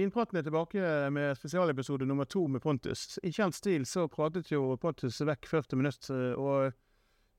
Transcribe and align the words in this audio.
Vinpraten 0.00 0.38
er 0.38 0.42
tilbake 0.42 0.80
med 1.12 1.34
spesialepisode 1.36 2.06
nummer 2.06 2.24
to 2.24 2.46
med 2.48 2.62
Pontus. 2.64 3.18
I 3.22 3.32
kjent 3.36 3.54
stil 3.54 3.82
så 3.86 4.06
pratet 4.08 4.48
jo 4.48 4.78
Pontus 4.80 5.18
vekk 5.20 5.48
40 5.50 5.76
minutter, 5.76 6.38
og 6.40 6.72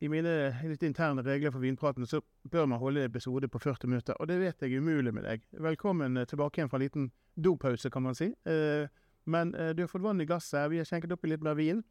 i 0.05 0.09
mine 0.11 0.33
litt 0.69 0.83
interne 0.85 1.23
regler 1.25 1.53
for 1.53 1.63
Vinpraten 1.63 2.05
så 2.05 2.19
bør 2.53 2.67
man 2.69 2.81
holde 2.83 3.07
episode 3.07 3.49
på 3.49 3.61
40 3.63 3.89
minutter, 3.89 4.19
og 4.19 4.29
det 4.29 4.37
vet 4.43 4.61
jeg 4.61 4.75
er 4.75 4.83
umulig 4.83 5.13
med 5.13 5.25
deg. 5.25 5.47
Velkommen 5.57 6.21
tilbake 6.29 6.59
igjen 6.59 6.69
fra 6.69 6.77
en 6.77 6.85
liten 6.85 7.09
dopause, 7.33 7.89
kan 7.89 8.05
man 8.05 8.19
si. 8.19 8.29
Eh, 8.45 8.85
men 9.25 9.55
eh, 9.55 9.73
du 9.73 9.81
har 9.81 9.89
fått 9.89 10.05
vann 10.05 10.21
i 10.21 10.29
glasset, 10.29 10.69
vi 10.69 10.83
har 10.83 10.89
skjenket 10.89 11.17
oppi 11.17 11.31
litt 11.33 11.45
mer 11.45 11.57
vin. 11.57 11.81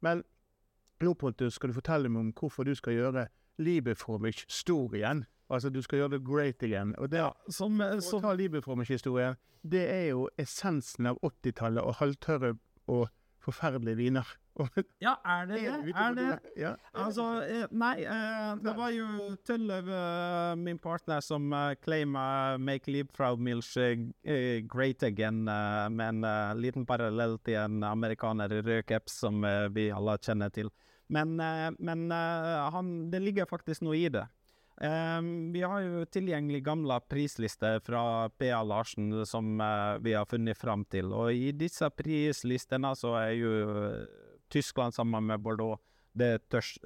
Men 0.00 0.24
nå, 1.04 1.12
Pontus, 1.20 1.58
skal 1.58 1.72
du 1.72 1.76
fortelle 1.82 2.08
meg 2.08 2.30
om 2.30 2.32
hvorfor 2.32 2.64
du 2.64 2.72
skal 2.78 2.96
gjøre 2.96 3.28
livet 3.60 4.00
for 4.00 4.24
meg 4.24 4.40
stor 4.48 4.96
igjen. 4.96 5.26
Altså, 5.50 5.70
du 5.70 5.82
skal 5.82 5.98
gjøre 5.98 6.16
det 6.16 6.22
great 6.26 6.62
again. 6.62 6.94
Og 6.98 7.10
det, 7.12 7.18
Ja, 7.18 7.32
som, 7.48 7.82
som 8.00 8.20
å 8.20 8.22
ta 8.24 8.32
Liebeformich-historien, 8.38 9.36
det 9.64 9.84
er 9.90 10.06
jo 10.12 10.28
essensen 10.40 11.08
av 11.10 11.20
80-tallet 11.24 11.84
og 11.84 11.98
halvtørre 12.00 12.54
og 12.88 13.06
forferdelige 13.44 14.00
viner. 14.00 14.32
Ja, 15.02 15.16
er 15.26 15.48
det 15.50 15.56
det? 15.58 15.94
Er 15.98 16.12
det? 16.14 16.26
Ja. 16.56 16.68
Altså, 16.94 17.24
eh, 17.42 17.64
nei, 17.74 18.04
eh, 18.06 18.52
det 18.62 18.74
var 18.78 18.92
jo 18.94 19.06
eh, 19.34 20.54
min 20.60 20.78
partner, 20.78 21.20
som 21.20 21.50
claima 21.82 22.56
'Make 22.58 22.92
Leapfrog 22.92 23.40
eh, 23.48 24.62
great 24.62 25.02
again', 25.02 25.48
eh, 25.48 25.88
med 25.90 26.08
en 26.08 26.24
eh, 26.24 26.54
liten 26.54 26.86
parallell 26.86 27.38
til 27.44 27.54
en 27.54 27.82
amerikaner 27.82 28.52
i 28.52 28.62
rød 28.62 28.86
caps 28.86 29.18
som 29.18 29.44
eh, 29.44 29.68
vi 29.68 29.90
alle 29.90 30.18
kjenner 30.18 30.50
til. 30.50 30.70
Men, 31.08 31.40
eh, 31.40 31.70
men 31.78 32.10
eh, 32.12 32.70
han, 32.70 33.10
det 33.10 33.22
ligger 33.22 33.50
faktisk 33.50 33.82
noe 33.82 33.96
i 33.96 34.08
det. 34.08 34.28
Eh, 34.80 35.20
vi 35.54 35.62
har 35.62 35.80
jo 35.84 36.04
tilgjengelig 36.10 36.64
gamle 36.66 36.98
prislister 37.08 37.78
fra 37.84 38.28
P.A. 38.38 38.62
Larsen 38.66 39.12
som 39.26 39.60
eh, 39.60 39.98
vi 40.02 40.16
har 40.16 40.26
funnet 40.26 40.58
fram 40.58 40.84
til, 40.90 41.12
og 41.14 41.30
i 41.32 41.52
disse 41.54 41.86
prislistene 41.94 42.94
så 42.98 43.14
er 43.20 43.32
jo 43.38 43.54
eh, 43.84 44.04
Tyskland 44.50 44.94
sammen 44.94 45.30
med 45.30 45.42
Bordeaux 45.42 45.78
det 46.14 46.38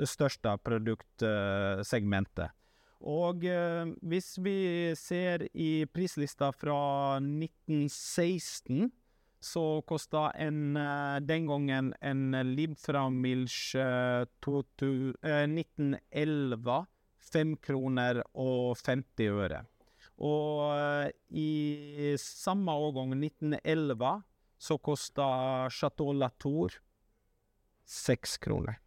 største 0.08 0.54
produktsegmentet. 0.64 2.54
Og 2.98 3.44
eh, 3.46 3.88
hvis 4.02 4.34
vi 4.42 4.58
ser 4.98 5.46
i 5.54 5.86
prislista 5.92 6.50
fra 6.52 7.18
1916, 7.22 8.88
så 9.40 9.64
kosta 9.86 10.28
en 10.34 10.76
eh, 10.76 11.20
den 11.22 11.46
gangen 11.46 11.92
en 12.00 12.32
Liebfraumilch 12.56 13.76
eh, 13.78 14.26
eh, 14.26 15.44
1911 15.46 16.86
fem 17.32 17.56
kroner 17.62 18.22
og 18.34 18.78
50 18.80 19.28
øre. 19.44 19.62
Og 20.18 20.64
eh, 20.74 21.12
i 21.30 22.14
samme 22.18 22.74
årgang, 22.74 23.14
1911, 23.14 24.22
så 24.58 24.78
kosta 24.82 25.28
Chateau 25.70 26.12
Latour 26.12 26.74
seks 27.88 28.36
kroner. 28.42 28.80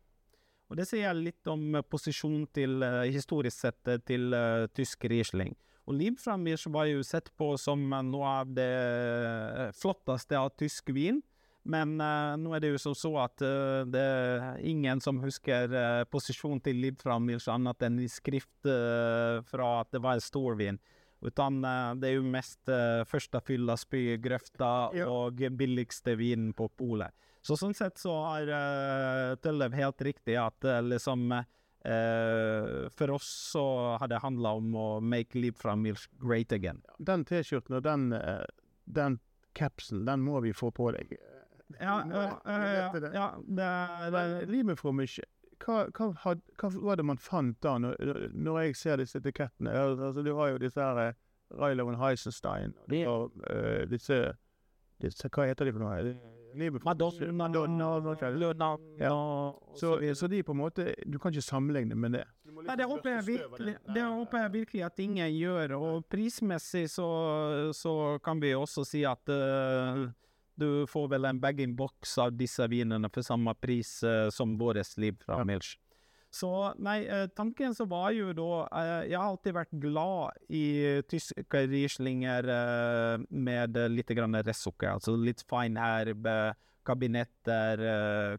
Og 0.72 0.78
det 0.80 0.88
sier 0.88 1.16
litt 1.16 1.48
om 1.52 1.80
eh, 1.80 1.88
posisjonen 1.88 2.46
til, 2.56 2.82
eh, 2.84 3.08
historisk 3.16 3.64
sett, 3.64 3.94
til 4.08 4.32
uh, 4.36 4.68
tysk 4.76 5.08
Riesling. 5.12 5.56
Og 5.90 5.98
Liebfraumilch 5.98 6.68
var 6.72 6.88
jo 6.92 7.02
sett 7.04 7.32
på 7.40 7.50
som 7.60 7.82
noe 7.90 8.36
av 8.44 8.52
det 8.56 9.72
flotteste 9.76 10.38
av 10.38 10.52
tysk 10.60 10.92
vin. 10.94 11.20
Men 11.64 11.94
uh, 12.02 12.34
nå 12.42 12.56
er 12.56 12.64
det 12.64 12.72
jo 12.74 12.80
som 12.82 12.96
så 12.98 13.12
at 13.22 13.44
uh, 13.46 13.84
det 13.86 14.02
er 14.02 14.64
ingen 14.66 15.02
som 15.04 15.20
husker 15.22 15.70
uh, 15.70 16.04
posisjonen 16.10 16.62
til 16.66 16.80
Liebfraumilch 16.82 17.46
annet 17.54 17.86
enn 17.86 18.00
i 18.02 18.10
skrift 18.10 18.66
fra 18.66 19.68
at 19.82 19.92
det 19.94 20.02
var 20.02 20.18
en 20.18 20.24
storvin. 20.26 20.82
Utan 21.22 21.64
eh, 21.66 21.94
det 22.02 22.10
er 22.10 22.16
jo 22.18 22.26
mest 22.34 22.70
uh, 22.70 23.04
første 23.06 23.42
fylla 23.46 23.76
spygrøfta 23.78 24.72
Ja. 24.98 25.08
og 25.10 25.42
billigste 25.58 26.16
vinen 26.18 26.54
på 26.58 26.68
polet. 26.78 27.14
Så 27.46 27.58
sånn 27.58 27.76
sett 27.78 28.02
så 28.02 28.14
har 28.26 28.50
uh, 28.50 29.36
Tølløv 29.42 29.78
helt 29.78 30.08
riktig 30.12 30.38
at 30.42 30.72
liksom 30.86 31.42
Uh, 31.82 32.92
For 32.94 33.10
oss 33.10 33.26
så 33.26 33.98
har 33.98 34.06
det 34.12 34.20
handla 34.22 34.52
om 34.54 34.68
å 34.78 34.90
make 35.02 35.34
Liebfraumilch 35.34 36.04
great 36.22 36.54
again. 36.54 36.84
Den 37.02 37.24
T-skjorten 37.26 37.80
og 37.80 37.82
den, 37.88 38.04
uh, 38.14 38.46
den 38.86 39.16
capsen, 39.58 40.04
den 40.06 40.22
må 40.22 40.44
vi 40.46 40.54
få 40.54 40.70
på 40.70 40.92
deg. 40.94 41.16
Ja, 41.80 42.04
ja, 42.10 42.92
ja, 43.14 43.30
det? 43.48 44.50
rimer 44.50 44.76
for 44.76 44.92
mye. 44.92 45.24
Hva, 45.62 45.84
hva, 45.94 46.08
had, 46.24 46.40
hva 46.58 46.70
var 46.82 46.96
det 46.98 47.06
man 47.06 47.18
fant 47.22 47.60
da, 47.62 47.76
når, 47.78 48.32
når 48.34 48.62
jeg 48.66 48.76
ser 48.80 48.98
disse 48.98 49.20
etikettene? 49.22 49.70
Altså, 49.78 50.24
du 50.26 50.32
har 50.40 50.56
jo 50.56 50.58
disse 50.58 50.82
her 50.82 50.98
eh, 51.04 51.14
Reiler 51.54 51.86
und 51.86 52.00
Heisenstein, 52.02 52.74
og 52.80 52.90
Det- 52.90 53.06
har 53.06 53.30
eh, 53.52 53.86
disse, 53.92 54.34
disse 55.02 55.30
Hva 55.30 55.46
heter 55.46 55.66
de 55.66 55.74
for 55.76 55.80
noe? 55.86 56.16
Madonna, 56.84 57.32
Madonna, 57.32 57.86
ok. 58.12 58.22
Luna 58.36 58.78
Ja. 59.00 59.12
og 59.14 59.78
Så, 59.78 59.94
så 60.16 60.28
de 60.28 60.42
på 60.44 60.52
en 60.52 60.58
måte 60.58 60.94
Du 61.08 61.18
kan 61.18 61.32
ikke 61.32 61.42
sammenligne 61.46 61.96
med 61.96 62.12
det. 62.12 62.26
Nei, 62.66 62.76
det 62.76 62.86
håper 62.90 63.10
jeg 63.10 63.26
virkelig 63.28 63.76
Det 63.96 64.04
håper 64.04 64.38
jeg 64.42 64.52
virkelig 64.54 64.84
at 64.86 65.00
ingen 65.00 65.32
gjør. 65.32 65.72
Og 65.78 66.04
prismessig 66.10 66.90
så, 66.90 67.72
så 67.74 68.20
kan 68.24 68.42
vi 68.42 68.52
også 68.54 68.84
si 68.86 69.04
at 69.08 69.30
eh, 69.30 70.10
du 70.60 70.86
får 70.88 71.08
vel 71.16 71.26
en 71.26 71.40
bag-in-box 71.40 72.18
av 72.22 72.34
disse 72.38 72.68
vinene 72.72 73.10
for 73.14 73.22
samme 73.26 73.54
pris 73.60 74.02
eh, 74.04 74.30
som 74.30 74.58
vårt 74.60 74.98
liv 74.98 75.18
fra 75.24 75.40
Ja. 75.42 75.46
Milch. 75.46 75.78
Så 76.32 76.48
nei, 76.80 77.02
eh, 77.12 77.26
tanken 77.36 77.74
så 77.76 77.84
var 77.92 78.14
jo 78.16 78.32
da 78.32 78.68
eh, 78.72 79.10
Jeg 79.10 79.18
har 79.20 79.26
alltid 79.34 79.54
vært 79.58 79.74
glad 79.84 80.38
i 80.48 81.02
tyske 81.12 81.64
rieslinger 81.68 82.48
eh, 82.48 83.26
med 83.30 83.76
litt 83.92 84.08
grann 84.16 84.38
restsukker, 84.40 84.94
altså 84.96 85.18
litt 85.20 85.44
fine 85.44 85.76
herb, 85.76 86.26
eh, 86.26 86.54
kabinetter, 86.88 87.84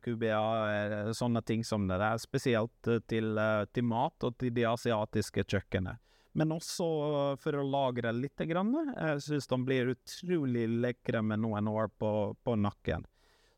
QBA, 0.03 0.41
eh, 0.73 1.11
sånne 1.15 1.43
ting 1.47 1.63
som 1.65 1.85
det 1.87 1.99
der. 2.01 2.17
Spesielt 2.19 2.89
til, 3.07 3.37
til 3.73 3.85
mat 3.85 4.25
og 4.25 4.39
til 4.41 4.51
de 4.57 4.65
asiatiske 4.67 5.45
kjøkkenene. 5.45 5.99
Men 6.39 6.55
også 6.57 6.89
eh, 7.09 7.39
for 7.43 7.59
å 7.59 7.65
lagre 7.67 8.13
litt. 8.17 8.41
Grann. 8.49 8.73
Jeg 8.97 9.23
syns 9.27 9.49
de 9.51 9.59
blir 9.63 9.93
utrolig 9.93 10.65
lekre 10.83 11.21
med 11.23 11.43
noen 11.45 11.69
år 11.71 11.91
på, 12.01 12.33
på 12.43 12.57
nakken. 12.59 13.05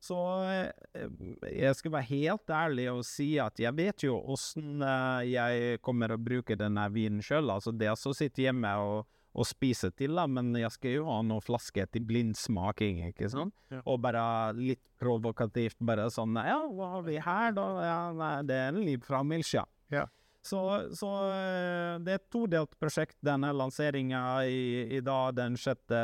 Så 0.05 0.19
eh, 0.51 1.09
jeg 1.49 1.79
skal 1.79 1.95
være 1.95 2.11
helt 2.11 2.53
ærlig 2.53 2.89
og 2.93 3.05
si 3.09 3.31
at 3.41 3.61
jeg 3.63 3.73
vet 3.79 4.05
jo 4.05 4.19
åssen 4.35 4.83
jeg 5.25 5.81
kommer 5.85 6.13
å 6.13 6.21
bruke 6.21 6.59
denne 6.61 6.85
vinen 6.93 7.25
sjøl. 7.25 7.49
Altså 7.55 7.73
det 7.73 7.93
å 7.95 8.13
sitte 8.13 8.45
hjemme 8.45 8.75
og, 8.83 9.07
og 9.33 9.49
spise 9.49 9.89
til, 9.97 10.19
da, 10.19 10.27
men 10.31 10.53
jeg 10.59 10.75
skal 10.75 10.99
jo 10.99 11.07
ha 11.09 11.21
noen 11.25 11.43
flasker 11.43 11.89
til 11.91 12.05
blindsmaking, 12.07 13.01
ikke 13.09 13.31
sant? 13.33 13.55
Ja. 13.73 13.81
Og 13.89 14.03
bare 14.05 14.27
litt 14.59 14.83
provokativt 15.01 15.81
bare 15.83 16.11
sånn 16.13 16.37
Ja, 16.39 16.61
hva 16.69 16.91
har 16.99 17.09
vi 17.09 17.17
her, 17.23 17.57
da? 17.57 17.65
Ja, 17.87 17.99
nei, 18.15 18.35
det 18.51 18.61
er 18.61 18.75
en 18.75 18.85
liv 18.85 19.03
fra 19.07 19.25
Milsja. 19.27 19.65
Ja. 19.95 20.05
Så, 20.45 20.61
så 20.93 21.11
eh, 21.33 21.95
det 22.05 22.13
er 22.13 22.21
et 22.21 22.31
todelt 22.33 22.75
prosjekt, 22.81 23.17
denne 23.25 23.49
lanseringa 23.57 24.45
i, 24.45 24.85
i 24.99 25.01
dag 25.01 25.33
den 25.39 25.57
6. 25.57 25.95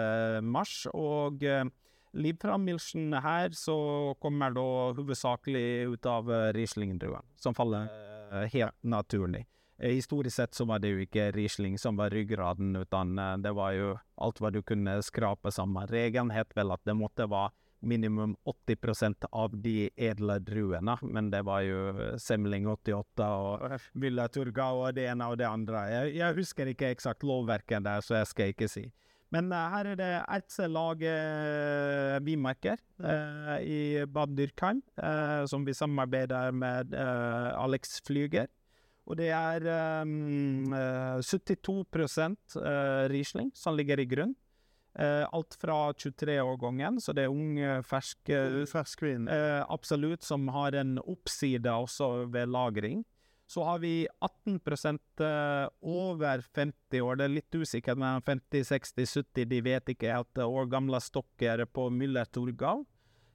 mars. 0.41 0.87
Og 0.97 1.45
eh, 1.45 1.67
Liebfraumilchen 2.13 3.13
her 3.23 3.53
så 3.55 3.77
kommer 4.19 4.51
da 4.51 4.67
hovedsakelig 4.97 5.93
ut 5.93 6.07
av 6.11 6.31
uh, 6.31 6.49
Riesling-druen, 6.57 7.23
som 7.39 7.55
faller 7.55 7.87
eh, 8.33 8.49
helt 8.51 8.75
naturlig. 8.83 9.45
Eh, 9.79 9.95
historisk 9.95 10.37
sett 10.37 10.55
så 10.55 10.65
var 10.65 10.83
det 10.83 10.91
jo 10.91 11.05
ikke 11.05 11.31
Riesling 11.33 11.79
som 11.79 11.97
var 11.97 12.11
ryggraden, 12.11 12.75
utan 12.77 13.19
eh, 13.19 13.37
det 13.45 13.55
var 13.55 13.73
jo 13.73 13.95
alt 14.21 14.43
hva 14.43 14.51
du 14.51 14.63
kunne 14.63 14.99
skrape 15.07 15.53
sammen. 15.55 15.87
Regelen 15.89 16.35
het 16.35 16.57
vel 16.57 16.75
at 16.75 16.83
det 16.85 16.99
måtte 16.99 17.29
være 17.31 17.55
minimum 17.81 18.37
80% 18.45 19.29
av 19.33 19.55
de 19.63 19.91
edle 19.97 20.39
druene, 20.45 20.97
men 21.03 21.31
det 21.33 21.43
var 21.49 21.65
jo 21.67 21.89
eh, 21.95 22.17
Semling 22.21 22.69
88 22.69 23.29
og 23.29 23.77
Villa 24.01 24.29
Turga 24.33 24.71
og 24.77 24.97
det 24.99 25.09
ene 25.13 25.29
og 25.31 25.39
det 25.41 25.49
andre. 25.49 25.85
Jeg, 25.91 26.15
jeg 26.21 26.39
husker 26.39 26.71
ikke 26.73 26.93
eksakt 26.95 27.27
lovverket 27.27 27.85
der, 27.87 28.05
så 28.05 28.21
jeg 28.21 28.31
skal 28.33 28.55
ikke 28.55 28.71
si. 28.71 28.87
Men 29.31 29.53
uh, 29.55 29.69
her 29.71 29.93
er 29.93 29.99
det 29.99 30.13
Ertzelag 30.27 31.05
uh, 31.07 32.17
vinmerker 32.27 32.81
uh, 32.99 33.59
i 33.63 34.03
Bad 34.11 34.35
Dyrkheim, 34.35 34.81
uh, 34.99 35.47
som 35.47 35.63
vi 35.63 35.77
samarbeider 35.77 36.51
med 36.51 36.97
eh, 36.99 37.53
Alex 37.55 38.01
Flyger. 38.03 38.51
Og 39.11 39.19
det 39.19 39.31
er 39.35 39.65
um, 40.05 40.71
eh, 40.77 41.19
72 41.25 41.83
eh, 42.61 43.09
Riesling 43.11 43.51
som 43.59 43.75
ligger 43.75 43.99
i 43.99 44.07
grunn. 44.07 44.37
Eh, 44.99 45.23
alt 45.31 45.55
fra 45.55 45.93
23-årgangen, 45.93 46.99
så 47.01 47.15
det 47.15 47.29
er 47.29 47.31
ung, 47.31 47.55
ferske 47.87 48.67
fersk 48.71 49.05
vin. 49.07 49.29
Eh, 49.31 49.63
absolutt, 49.71 50.27
som 50.27 50.49
har 50.51 50.75
en 50.75 50.99
oppside 50.99 51.71
også 51.71 52.27
ved 52.33 52.51
lagring. 52.51 53.05
Så 53.51 53.65
har 53.67 53.81
vi 53.83 54.07
18 54.21 54.61
eh, 55.27 55.69
over 55.83 56.43
50 56.55 57.01
år. 57.03 57.17
Det 57.17 57.25
er 57.25 57.33
litt 57.35 57.55
usikkert, 57.55 57.99
men 57.99 58.23
50, 58.23 58.63
60, 58.65 59.07
70, 59.35 59.45
de 59.51 59.61
vet 59.67 59.91
ikke 59.91 60.13
helt. 60.15 60.39
År 60.39 60.71
gamle 60.71 61.01
stokker 61.03 61.65
på 61.67 61.89
Müller 61.91 62.31
Turgau. 62.31 62.85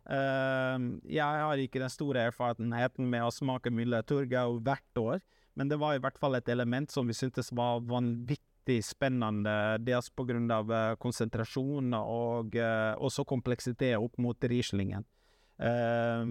Eh, 0.08 0.78
jeg 1.18 1.44
har 1.44 1.60
ikke 1.60 1.84
den 1.84 1.92
store 1.92 2.30
erfarenheten 2.30 3.10
med 3.12 3.28
å 3.28 3.34
smake 3.34 3.74
Müller 3.76 4.08
Turgau 4.08 4.60
hvert 4.64 5.02
år, 5.02 5.20
men 5.56 5.68
det 5.68 5.80
var 5.84 5.96
i 5.96 6.04
hvert 6.04 6.20
fall 6.20 6.40
et 6.40 6.52
element 6.52 6.92
som 6.92 7.08
vi 7.08 7.16
syntes 7.16 7.52
var 7.52 7.84
vanvittig 7.84 8.55
vanvittig 8.66 8.84
spennende, 8.84 9.78
dels 9.80 10.12
av 10.52 10.72
eh, 10.72 10.96
konsentrasjon 10.98 11.94
og 11.94 12.56
eh, 12.56 12.96
også 12.98 13.26
kompleksitet 13.26 13.98
opp 13.98 14.18
mot 14.18 14.38
Rieslingen. 14.44 15.06
Uh, 15.58 16.28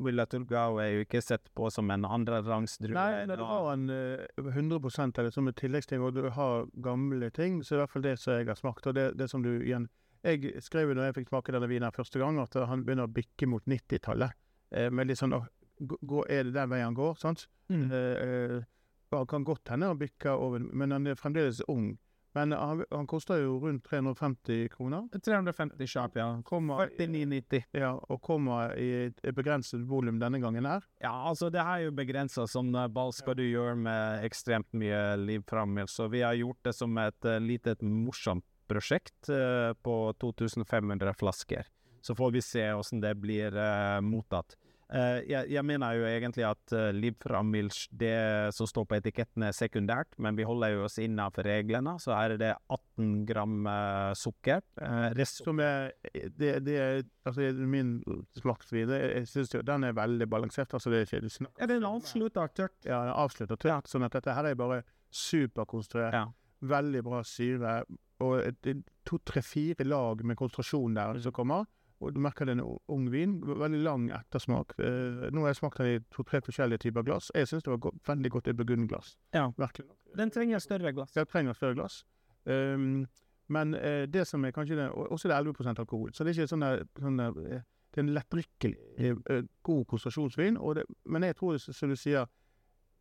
Willa 0.00 0.24
Turgau 0.24 0.78
er 0.80 0.94
jo 0.94 1.00
ikke 1.04 1.20
sett 1.20 1.50
på 1.54 1.68
som 1.70 1.90
en 1.90 2.06
andrerangs 2.06 2.78
drue. 2.78 2.94
Nei, 2.94 3.26
du 3.26 3.44
har 3.44 3.74
en 3.74 3.90
eh, 3.90 4.24
100% 4.40 5.18
eller 5.18 5.30
som 5.30 5.46
et 5.48 5.56
tilleggsting, 5.60 6.00
og 6.00 6.14
du 6.16 6.30
har 6.30 6.64
gamle 6.80 7.28
ting, 7.30 7.62
så 7.62 7.74
er 7.74 7.76
i 7.76 7.82
hvert 7.82 7.92
fall 7.92 8.06
det 8.06 8.18
som 8.18 8.32
jeg 8.32 8.48
har 8.48 8.56
smakt. 8.56 8.86
Og 8.86 8.94
det, 8.94 9.10
det 9.18 9.28
som 9.28 9.42
du 9.42 9.60
igjen 9.60 9.90
Jeg 10.24 10.54
skrev 10.62 10.88
jo 10.88 10.94
når 10.94 11.10
jeg 11.10 11.14
fikk 11.16 11.28
smake 11.32 11.52
denne 11.52 11.68
vinen 11.68 11.92
første 11.92 12.18
gang, 12.18 12.38
at 12.38 12.54
han 12.54 12.84
begynner 12.86 13.08
å 13.08 13.12
bikke 13.12 13.46
mot 13.50 13.64
90-tallet. 13.66 14.32
Eh, 14.70 14.88
med 14.88 15.10
litt 15.10 15.18
sånn 15.18 15.34
gå, 15.82 16.24
Er 16.30 16.44
det 16.44 16.54
den 16.54 16.70
veien 16.70 16.92
han 16.92 16.94
går? 16.96 17.16
sant? 17.18 17.48
Mm. 17.68 17.90
Eh, 17.90 18.51
eh, 19.22 19.26
han 19.26 19.30
kan 19.30 19.44
godt 19.46 19.74
hende 19.74 19.92
han 19.92 20.00
bikker 20.00 20.34
over, 20.34 20.62
men 20.72 20.94
han 20.94 21.06
er 21.06 21.18
fremdeles 21.18 21.62
ung. 21.68 21.94
Men 22.32 22.54
han, 22.56 22.80
han 22.88 23.06
koster 23.06 23.42
jo 23.42 23.58
rundt 23.60 23.84
350 23.84 24.70
kroner. 24.72 25.04
350 25.12 25.86
sharp, 25.86 26.16
ja. 26.16 26.30
49,90. 26.48 27.66
ja, 27.76 27.90
og 27.92 28.22
kommer 28.24 28.72
i 28.80 28.88
et 29.08 29.20
et 29.20 29.36
begrenset 29.36 29.84
volum 29.88 30.16
denne 30.20 30.40
gangen 30.40 30.64
her. 30.64 30.86
Ja, 31.04 31.12
altså 31.28 31.50
det 31.52 31.60
er 31.60 31.84
jo 31.84 31.92
begrensa. 31.92 32.46
som 32.48 32.72
ball 32.72 33.12
skal 33.12 33.36
du 33.36 33.44
gjøre 33.44 33.76
med 33.76 34.24
ekstremt 34.24 34.72
mye 34.72 35.16
liv 35.20 35.44
framme? 35.48 35.84
Så 35.86 36.08
vi 36.08 36.24
har 36.24 36.34
gjort 36.34 36.62
det 36.64 36.74
som 36.74 36.96
et 36.98 37.28
uh, 37.28 37.36
lite 37.36 37.76
morsomt 37.82 38.46
prosjekt 38.72 39.28
eh, 39.28 39.74
på 39.82 40.14
2500 40.20 41.14
flasker. 41.14 41.66
Så 42.02 42.14
får 42.14 42.30
vi 42.30 42.42
se 42.42 42.72
åssen 42.72 43.00
det 43.00 43.14
blir 43.20 43.56
eh, 43.56 44.00
mottatt. 44.00 44.56
Eh, 44.92 45.22
jeg, 45.30 45.48
jeg 45.54 45.64
mener 45.64 45.94
jo 45.96 46.02
egentlig 46.04 46.44
at 46.44 46.72
uh, 46.76 46.90
liv 46.92 47.14
fra 47.22 47.40
Milch, 47.42 47.86
det 47.96 48.52
som 48.52 48.68
står 48.68 48.84
på 48.90 48.98
etiketten 48.98 49.46
er 49.46 49.54
sekundært, 49.56 50.12
men 50.20 50.36
vi 50.36 50.44
holder 50.44 50.74
jo 50.74 50.82
oss 50.84 50.98
innenfor 51.00 51.46
reglene. 51.48 51.94
Så 52.02 52.12
her 52.12 52.34
er 52.34 52.40
det 52.42 52.50
18 52.68 53.24
gram 53.30 53.54
uh, 53.64 54.12
sukker. 54.18 54.60
Uh, 54.76 55.08
rest 55.16 55.40
Som 55.46 55.62
er 55.64 55.94
det, 56.12 56.58
det 56.66 56.76
er 56.76 57.02
Altså, 57.24 57.52
min 57.54 58.00
smaksvin, 58.36 58.90
jeg, 58.90 59.26
syns 59.30 59.52
den 59.64 59.84
er 59.86 59.92
veldig 59.94 60.26
balansert. 60.28 60.72
Altså, 60.74 60.90
det 60.90 60.98
er 60.98 61.06
ikke 61.06 61.20
du 61.22 61.30
snakker 61.30 61.62
Ja, 61.62 61.68
den 61.70 61.84
avslutta 61.86 62.48
tørt. 62.50 62.76
Ja, 62.84 63.04
den 63.06 63.14
avslutta 63.14 63.56
tørt. 63.62 63.86
Sånn 63.88 64.02
at 64.04 64.16
dette 64.16 64.34
her 64.34 64.48
er 64.50 64.58
bare 64.58 64.80
superkonstruert. 65.14 66.12
Ja. 66.16 66.24
Veldig 66.62 67.02
bra 67.06 67.22
syre. 67.26 67.76
Og 68.22 68.38
et- 68.40 68.66
et 68.66 68.82
to, 69.04 69.18
tre, 69.18 69.40
fire 69.42 69.84
lag 69.84 70.22
med 70.24 70.36
konsentrasjon 70.36 70.94
der 70.94 71.18
som 71.20 71.32
kommer. 71.32 71.64
Og 72.02 72.14
du 72.14 72.20
merker 72.20 72.44
det 72.48 72.56
er 72.56 72.60
en 72.62 72.78
ung 72.88 73.08
vin. 73.12 73.36
Veldig 73.46 73.80
lang 73.84 74.08
ettersmak. 74.10 74.74
Eh, 74.78 75.28
nå 75.30 75.44
har 75.44 75.52
jeg 75.52 75.60
smakt 75.60 75.78
den 75.78 75.86
i 75.94 75.98
to-tre 76.14 76.40
forskjellige 76.42 76.78
typer 76.86 77.02
glass. 77.06 77.30
Jeg 77.34 77.48
syns 77.48 77.62
det 77.62 77.70
var 77.72 77.78
go 77.86 77.92
veldig 78.06 78.30
godt 78.34 78.50
i 78.50 78.54
burgundglass. 78.58 79.16
Ja. 79.34 79.48
Virkelig. 79.56 79.86
Den 80.18 80.30
trenger 80.34 80.58
større 80.58 80.92
glass. 80.92 81.12
Den 81.16 81.26
trenger 81.26 81.52
større 81.58 81.74
glass. 81.78 82.02
Um, 82.44 83.06
men 83.48 83.74
eh, 83.74 84.06
det 84.10 84.26
som 84.26 84.44
er 84.44 84.50
kanskje 84.50 84.76
det, 84.76 84.88
og 84.90 85.12
Også 85.12 85.28
det 85.28 85.36
er 85.36 85.44
11% 85.44 85.78
alkohol. 85.78 86.12
Så 86.12 86.24
det 86.24 86.32
er 86.32 86.42
ikke 86.42 86.52
sånn 86.54 86.64
der, 86.66 86.84
sånn 86.98 87.18
der 87.20 87.38
eh, 87.46 87.62
Det 87.92 88.00
er 88.00 88.06
en 88.06 88.14
lettdrikkelig, 88.16 88.78
eh, 88.98 89.42
god 89.62 89.84
konsentrasjonsvin. 89.86 90.56
Det, 90.74 90.84
men 91.04 91.22
jeg 91.28 91.36
tror, 91.36 91.58
som 91.60 91.90
du 91.92 91.96
sier, 91.96 92.26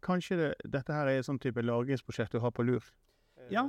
kanskje 0.04 0.38
det, 0.38 0.50
dette 0.74 0.94
her 0.94 1.07
er 1.07 1.21
et 1.21 1.25
sånn 1.25 1.39
type 1.39 1.62
lagringsprosjekt 1.63 2.33
du 2.36 2.42
har 2.44 2.51
på 2.51 2.65
lur. 2.68 2.83
Ja, 3.50 3.63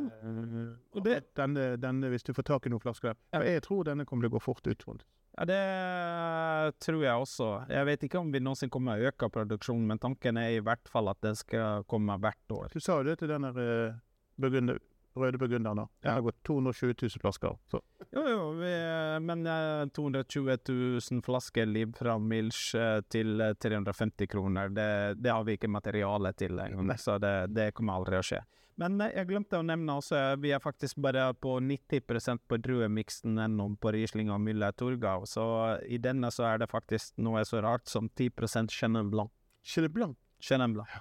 og 0.92 1.04
det- 1.04 1.34
denne, 1.36 1.76
denne, 1.80 2.08
hvis 2.10 2.22
du 2.24 2.32
får 2.34 2.42
tak 2.42 2.66
i 2.66 2.70
noen 2.70 2.80
flasker. 2.82 3.14
Ja. 3.32 3.38
For 3.38 3.44
jeg 3.46 3.62
tror 3.62 3.84
denne 3.84 4.04
kommer 4.04 4.26
til 4.26 4.30
å 4.30 4.36
gå 4.36 4.42
fort 4.42 4.66
ut. 4.66 5.04
Ja, 5.32 5.46
det 5.48 6.76
tror 6.84 7.02
jeg 7.04 7.24
også. 7.24 7.50
Jeg 7.72 7.88
vet 7.88 8.06
ikke 8.06 8.20
om 8.20 8.32
vi 8.34 8.42
noensinne 8.44 8.72
kommer 8.72 9.00
å 9.00 9.10
øke 9.10 9.30
produksjonen, 9.32 9.86
men 9.88 10.00
tanken 10.02 10.36
er 10.40 10.58
i 10.58 10.62
hvert 10.64 10.88
fall 10.92 11.08
at 11.12 11.20
det 11.24 11.38
skal 11.40 11.86
komme 11.88 12.18
hvert 12.20 12.56
år. 12.56 12.72
Du 12.74 12.80
sa 12.84 13.00
jo 13.00 13.08
det 13.08 13.18
til 13.22 13.32
den 13.32 13.48
der, 13.48 13.62
eh, 13.62 14.80
røde 15.14 15.38
burgunderen. 15.38 15.88
Det 16.00 16.08
har 16.08 16.20
gått 16.20 16.42
220 16.42 16.94
000 17.02 17.20
flasker. 17.20 17.56
Så. 17.70 17.80
Jo, 18.10 18.22
jo, 18.28 18.44
vi, 18.60 18.72
men 19.20 19.46
eh, 19.46 19.86
220 19.92 20.58
000 20.68 21.22
flasker 21.24 21.66
Liv 21.66 21.92
fra 21.96 22.18
Milch 22.18 22.74
eh, 22.74 23.00
til 23.12 23.40
eh, 23.40 23.54
350 23.60 24.26
kroner, 24.32 24.68
det, 24.68 24.88
det 25.20 25.32
har 25.32 25.44
vi 25.44 25.58
ikke 25.58 25.68
materiale 25.68 26.32
til 26.32 26.58
engang, 26.58 26.96
så 26.98 27.18
det, 27.20 27.34
det 27.52 27.72
kommer 27.76 28.00
aldri 28.00 28.20
å 28.20 28.24
skje. 28.24 28.40
Men 28.80 29.00
eh, 29.04 29.12
jeg 29.18 29.28
glemte 29.28 29.60
å 29.60 29.66
nevne 29.66 29.98
også, 30.00 30.16
eh, 30.16 30.40
vi 30.40 30.52
er 30.54 30.62
faktisk 30.62 31.00
bare 31.04 31.28
på 31.34 31.58
90% 31.60 32.44
på 32.48 32.58
druemiksen 32.64 33.38
ennå 33.44 33.68
på 33.80 33.92
Riesling 33.94 34.32
og 34.32 34.42
Müller 34.44 34.74
Torgau, 34.76 35.26
så 35.28 35.44
i 35.84 36.00
denne 36.02 36.32
så 36.32 36.48
er 36.52 36.62
det 36.62 36.72
faktisk 36.72 37.16
noe 37.22 37.44
så 37.48 37.62
rart 37.64 37.88
som 37.90 38.08
10 38.08 38.68
Chenin 38.72 39.10
Blanc. 39.12 39.32
Chenin 39.62 39.92
Blanc, 39.92 40.16
Chenin 40.40 40.76
Blanc. 40.76 41.00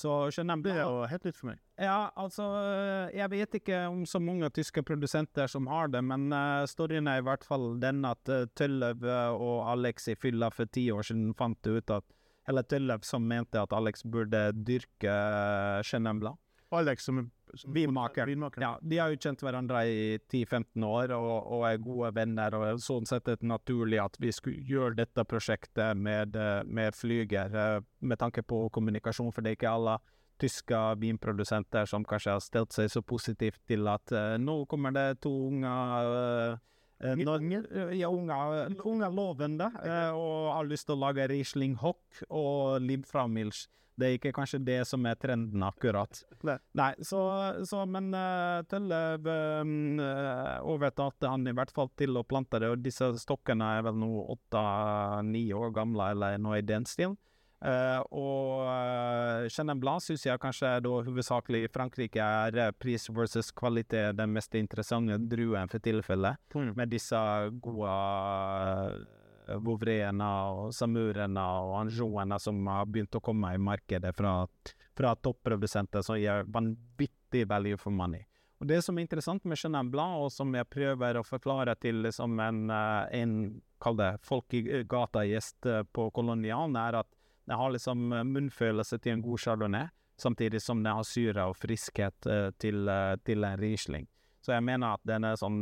Så 0.00 0.30
Chenin 0.32 0.62
det 0.62 0.76
er 0.78 0.84
jo 0.86 1.02
helt 1.10 1.24
nytt 1.26 1.36
for 1.36 1.50
meg. 1.50 1.58
ja, 1.76 2.12
altså 2.16 2.44
Jeg 3.12 3.26
vet 3.32 3.56
ikke 3.58 3.80
om 3.90 4.04
så 4.06 4.20
mange 4.22 4.48
tyske 4.54 4.84
produsenter 4.86 5.50
som 5.50 5.66
har 5.66 5.90
det, 5.90 6.00
men 6.06 6.30
uh, 6.32 6.62
storyen 6.70 7.10
er 7.10 7.18
i 7.20 7.26
hvert 7.26 7.44
fall 7.44 7.74
den 7.82 8.06
at 8.08 8.30
uh, 8.30 8.46
Tølløv 8.56 9.02
og 9.34 9.66
Alex 9.68 10.06
i 10.08 10.14
fylla 10.14 10.48
for 10.54 10.70
ti 10.70 10.86
år 10.94 11.10
siden 11.10 11.34
fant 11.34 11.66
ut 11.66 11.90
at 11.90 12.06
Eller 12.48 12.62
Tølløv 12.62 13.02
som 13.04 13.26
mente 13.26 13.60
at 13.60 13.74
Alex 13.76 14.06
burde 14.06 14.46
dyrke 14.54 15.10
uh, 15.10 15.82
Chenin 15.82 16.22
Blanc. 16.22 16.38
Alex 16.70 17.04
som, 17.04 17.24
som 17.54 17.72
Vinmaker. 17.74 18.26
vinmaker. 18.26 18.62
Ja, 18.62 18.78
de 18.82 18.98
har 18.98 19.10
jo 19.10 19.18
kjent 19.18 19.42
hverandre 19.42 19.82
i 19.90 20.18
10-15 20.30 20.84
år 20.86 21.14
og, 21.16 21.32
og 21.56 21.64
er 21.66 21.82
gode 21.82 22.12
venner, 22.14 22.54
og 22.54 22.82
sånn 22.84 23.08
sett 23.10 23.28
er 23.28 23.40
det 23.40 23.50
naturlig 23.50 23.98
at 24.02 24.18
vi 24.22 24.30
skulle 24.34 24.62
gjøre 24.68 25.00
dette 25.02 25.24
prosjektet 25.26 25.98
med, 25.98 26.38
eh, 26.38 26.62
med 26.64 26.94
Flyger, 26.94 27.50
eh, 27.50 27.82
med 28.00 28.22
tanke 28.22 28.46
på 28.46 28.68
kommunikasjon, 28.70 29.32
for 29.34 29.42
det 29.42 29.54
er 29.54 29.58
ikke 29.58 29.74
alle 29.74 29.98
tyske 30.40 30.78
vinprodusenter 31.02 31.86
som 31.90 32.06
kanskje 32.06 32.34
har 32.36 32.44
stelt 32.44 32.72
seg 32.72 32.88
så 32.92 33.02
positivt 33.04 33.60
til 33.68 33.88
at 33.90 34.14
eh, 34.14 34.36
nå 34.40 34.62
kommer 34.70 34.94
det 34.94 35.20
to 35.24 35.32
unge 35.50 35.74
eh, 36.14 36.58
eh, 37.00 37.16
Litt 37.16 37.26
nå- 37.26 37.64
eh, 37.72 37.92
Ja, 37.98 38.08
unge, 38.08 38.36
unge 38.84 39.10
lovende, 39.14 39.70
eh, 39.82 40.10
og 40.14 40.52
har 40.54 40.70
lyst 40.70 40.86
til 40.88 40.96
å 40.96 41.04
lage 41.06 41.28
Riesling 41.30 41.76
Hock 41.82 42.22
og 42.28 42.80
fra 43.08 43.26
Det 44.00 44.06
er 44.06 44.16
ikke 44.16 44.32
kanskje 44.32 44.62
det 44.64 44.78
som 44.88 45.04
er 45.04 45.18
trenden 45.20 45.60
akkurat. 45.66 46.22
Nei. 46.48 46.56
Nei, 46.78 46.92
så, 47.04 47.20
så 47.68 47.82
men 47.84 48.08
uh, 48.16 48.62
Tølle 48.70 49.00
uh, 50.00 50.54
overtalte 50.64 51.28
han 51.28 51.44
i 51.44 51.52
hvert 51.52 51.72
fall 51.74 51.90
til 52.00 52.16
å 52.16 52.24
plante 52.24 52.62
det, 52.62 52.70
og 52.72 52.80
disse 52.84 53.10
stokkene 53.20 53.74
er 53.76 53.84
vel 53.90 53.98
nå 54.00 54.08
åtte-ni 54.36 55.50
år 55.52 55.74
gamle, 55.76 56.12
eller 56.14 56.40
noe 56.40 56.62
i 56.62 56.64
den 56.64 56.88
stilen. 56.88 57.18
Eh, 57.60 58.00
og 58.16 58.62
uh, 58.64 59.48
Chenin 59.52 59.80
Blanc 59.82 60.00
syns 60.00 60.24
jeg 60.24 60.40
kanskje 60.40 60.78
da 60.80 60.92
hovedsakelig 61.04 61.66
i 61.66 61.70
Frankrike 61.72 62.24
er 62.24 62.56
eh, 62.56 62.70
pris 62.72 63.04
versus 63.12 63.50
kvalitet 63.52 64.16
den 64.16 64.32
mest 64.32 64.56
interessante 64.56 65.18
druen 65.28 65.68
for 65.68 65.82
tilfellet, 65.84 66.40
Mm. 66.54 66.72
med 66.76 66.88
disse 66.90 67.18
gode 67.62 67.90
uh, 67.90 69.58
Vouvreene 69.60 70.30
og 70.54 70.72
Samurene 70.74 71.42
og 71.42 71.76
Anjoene 71.82 72.38
som 72.40 72.66
har 72.70 72.86
begynt 72.86 73.16
å 73.18 73.22
komme 73.24 73.52
i 73.54 73.60
markedet 73.60 74.14
fra, 74.16 74.46
fra 74.96 75.14
topprodusenter 75.16 76.04
som 76.06 76.18
gir 76.18 76.46
vanvittig 76.48 77.46
value 77.50 77.76
for 77.76 77.90
money. 77.92 78.24
Og 78.60 78.68
Det 78.68 78.82
som 78.84 78.98
er 78.98 79.06
interessant 79.06 79.44
med 79.48 79.56
Chenin 79.56 79.88
Blanc, 79.90 80.20
og 80.20 80.32
som 80.32 80.52
jeg 80.54 80.68
prøver 80.68 81.16
å 81.16 81.24
forklare 81.24 81.74
til 81.80 82.02
liksom 82.04 82.36
en, 82.44 82.58
eh, 82.70 83.22
en 83.22 83.62
kall 83.80 83.96
det 83.96 84.10
folk 84.22 84.52
i 84.52 84.60
eh, 84.68 84.84
gata-gjest 84.84 85.66
eh, 85.66 85.82
på 85.88 86.10
Kolonialen, 86.12 86.76
er 86.76 86.98
at 87.00 87.08
den 87.50 87.58
har 87.58 87.70
liksom 87.70 88.12
eh, 88.12 88.24
munnfølelse 88.24 88.98
til 89.02 89.16
en 89.16 89.22
god 89.22 89.38
chardonnay, 89.42 89.88
samtidig 90.22 90.62
som 90.62 90.84
den 90.84 90.94
har 90.94 91.02
syre 91.02 91.48
og 91.50 91.56
friskhet 91.58 92.26
eh, 92.30 92.50
til, 92.62 92.84
eh, 92.86 93.16
til 93.26 93.42
en 93.44 93.58
Riesling. 93.58 94.06
Så 94.40 94.52
jeg 94.54 94.62
mener 94.62 94.94
at 94.94 95.02
den 95.04 95.26
er, 95.26 95.34
sånn, 95.36 95.58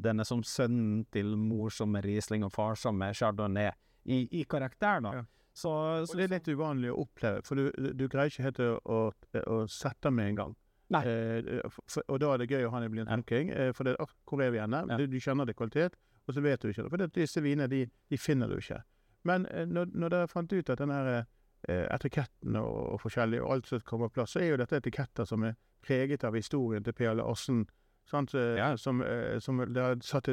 den 0.00 0.22
er 0.22 0.28
som 0.28 0.44
sønnen 0.46 1.02
til 1.12 1.34
mor 1.36 1.74
som 1.74 1.98
er 1.98 2.06
Riesling 2.06 2.46
og 2.46 2.52
far 2.54 2.78
som 2.78 3.02
er 3.02 3.18
chardonnay, 3.18 3.72
i, 4.06 4.22
i 4.38 4.44
karakter, 4.48 5.02
da. 5.02 5.12
Ja. 5.18 5.24
Så, 5.50 5.72
så, 6.06 6.14
det 6.16 6.28
er 6.28 6.32
litt 6.36 6.48
uvanlig 6.48 6.94
å 6.94 7.02
oppleve, 7.02 7.42
for 7.44 7.58
du, 7.58 7.90
du, 7.98 8.06
greier 8.08 8.30
ikke 8.30 8.46
helt 8.46 8.62
å, 8.62 8.70
å, 8.86 9.00
å 9.50 9.58
sette 9.68 10.14
med 10.14 10.30
en 10.30 10.38
gang. 10.38 10.54
Eh, 11.02 11.66
for, 11.66 12.06
og 12.06 12.22
da 12.22 12.30
er 12.36 12.44
det 12.44 12.48
gøy 12.54 12.68
å 12.68 12.70
ha 12.70 12.84
en 12.84 12.94
blind 12.94 13.10
tenking, 13.10 13.50
eh, 13.50 13.74
for 13.74 13.90
det, 13.90 13.98
«Åh, 13.98 14.14
hvor 14.30 14.46
er 14.46 14.54
vi 14.54 14.62
igjen? 14.62 14.78
Ja. 14.78 14.96
Du, 15.02 15.10
du 15.10 15.18
kjenner 15.20 15.50
det 15.50 15.58
kvalitet, 15.58 15.98
og 16.22 16.38
så 16.38 16.46
vet 16.46 16.62
du 16.62 16.70
ikke 16.70 16.86
det. 16.86 16.94
For 16.94 17.02
det, 17.02 17.10
disse 17.18 17.42
vinene, 17.42 17.68
de, 17.70 17.82
de 17.90 18.22
finner 18.22 18.54
du 18.54 18.62
ikke. 18.62 18.78
Men 19.28 19.46
eh, 19.46 19.66
når, 19.68 19.92
når 19.92 20.14
dere 20.14 20.30
fant 20.30 20.52
ut 20.52 20.70
at 20.72 20.80
denne 20.80 21.00
eh, 21.18 21.86
etiketten 21.94 22.56
og, 22.56 22.78
og 22.94 23.02
forskjellig, 23.04 23.42
og 23.42 23.52
alt 23.56 23.68
som 23.70 23.82
kommer 23.86 24.08
på 24.08 24.20
plass, 24.20 24.36
så 24.36 24.42
er 24.44 24.52
jo 24.52 24.60
dette 24.62 24.80
etiketter 24.80 25.28
som 25.28 25.44
er 25.44 25.58
preget 25.84 26.24
av 26.24 26.36
historien 26.36 26.84
til 26.84 26.96
Per 26.96 27.14
Larsen, 27.20 27.64
sant? 28.08 28.34
Ja. 28.34 28.74
som, 28.76 29.02
eh, 29.02 29.38
som 29.40 29.62
det 29.66 29.82
har 29.82 30.00
satt 30.04 30.28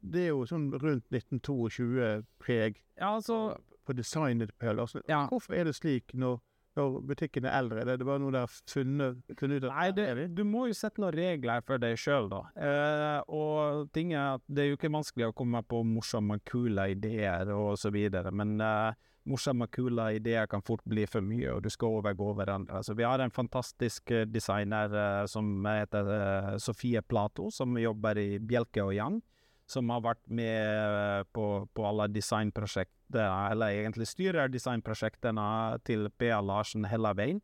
det 0.00 0.22
er 0.22 0.30
jo 0.32 0.44
sånn 0.48 0.70
rundt 0.80 1.10
1922-preg 1.12 2.78
ja, 2.96 3.10
altså 3.10 3.56
på 3.84 3.92
designet 3.92 4.48
til 4.48 4.58
Per 4.62 4.76
Larsen. 4.78 5.02
Ja. 5.10 5.26
Hvorfor 5.28 5.56
er 5.58 5.68
det 5.68 5.74
slik 5.76 6.14
når 6.16 6.38
når 6.78 6.98
butikken 7.08 7.46
er 7.48 7.56
eldre? 7.58 7.84
Det 7.86 7.96
er 7.96 8.06
bare 8.08 8.22
noe 8.22 8.34
der 8.34 8.46
har 8.46 8.58
funnet, 8.70 9.22
funnet 9.38 9.64
ut? 9.64 9.70
Nei, 9.70 9.88
det, 9.96 10.08
du 10.36 10.44
må 10.48 10.66
jo 10.70 10.76
sette 10.76 11.02
noen 11.02 11.14
regler 11.16 11.64
for 11.66 11.82
deg 11.82 11.96
sjøl, 12.00 12.28
da. 12.32 12.42
Eh, 12.54 13.32
og 13.34 13.88
ting 13.94 14.14
er 14.14 14.36
at 14.36 14.44
det 14.46 14.64
er 14.64 14.70
jo 14.72 14.78
ikke 14.78 14.92
vanskelig 14.94 15.30
å 15.30 15.36
komme 15.36 15.62
på 15.66 15.82
morsomme, 15.86 16.40
kule 16.48 16.90
ideer 16.94 17.50
og 17.54 17.74
så 17.80 17.92
videre, 17.94 18.32
men 18.34 18.56
eh, 18.62 19.10
morsomme, 19.28 19.68
kule 19.72 20.10
ideer 20.18 20.48
kan 20.50 20.62
fort 20.62 20.84
bli 20.88 21.06
for 21.08 21.24
mye, 21.24 21.52
og 21.54 21.62
du 21.64 21.70
skal 21.72 22.00
overgå 22.00 22.32
hverandre. 22.38 22.82
Så 22.84 22.96
vi 22.96 23.06
har 23.06 23.22
en 23.22 23.34
fantastisk 23.34 24.10
eh, 24.12 24.26
designer 24.28 24.92
eh, 24.92 25.20
som 25.30 25.54
heter 25.68 26.10
eh, 26.18 26.50
Sofie 26.62 27.02
Plato, 27.02 27.50
som 27.54 27.78
jobber 27.80 28.20
i 28.20 28.28
Bjelke 28.38 28.84
og 28.84 28.94
Yang 28.96 29.22
som 29.70 29.88
har 29.92 30.02
vært 30.04 30.22
med 30.28 30.60
eh, 30.60 31.24
på, 31.32 31.46
på 31.72 31.88
alle 31.88 32.08
designprosjektene, 32.12 33.24
eller 33.52 33.80
egentlig 33.80 34.08
styrer 34.10 34.52
designprosjektene 34.52 35.48
til 35.88 36.08
P.A. 36.18 36.40
Larsen 36.44 36.88
hele 36.90 37.12
veien. 37.16 37.42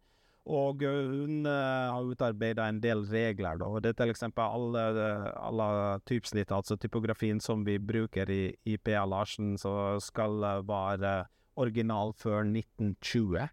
Og 0.50 0.82
eh, 0.84 1.00
hun 1.12 1.46
uh, 1.46 1.92
har 1.92 2.10
utarbeida 2.10 2.66
en 2.68 2.80
del 2.82 3.04
regler. 3.08 3.60
Da. 3.60 3.70
Det 3.84 3.94
er 3.94 4.12
eksempel 4.12 4.44
alle, 4.44 5.04
alle 5.36 5.68
typesnitt, 6.08 6.52
altså 6.52 6.76
typografien 6.80 7.40
som 7.40 7.64
vi 7.64 7.78
bruker 7.78 8.30
i, 8.32 8.42
i 8.64 8.76
P.A. 8.76 9.04
Larsen, 9.08 9.56
som 9.60 10.00
skal 10.02 10.40
være 10.68 11.24
original 11.60 12.14
før 12.16 12.44
1920. 12.44 13.48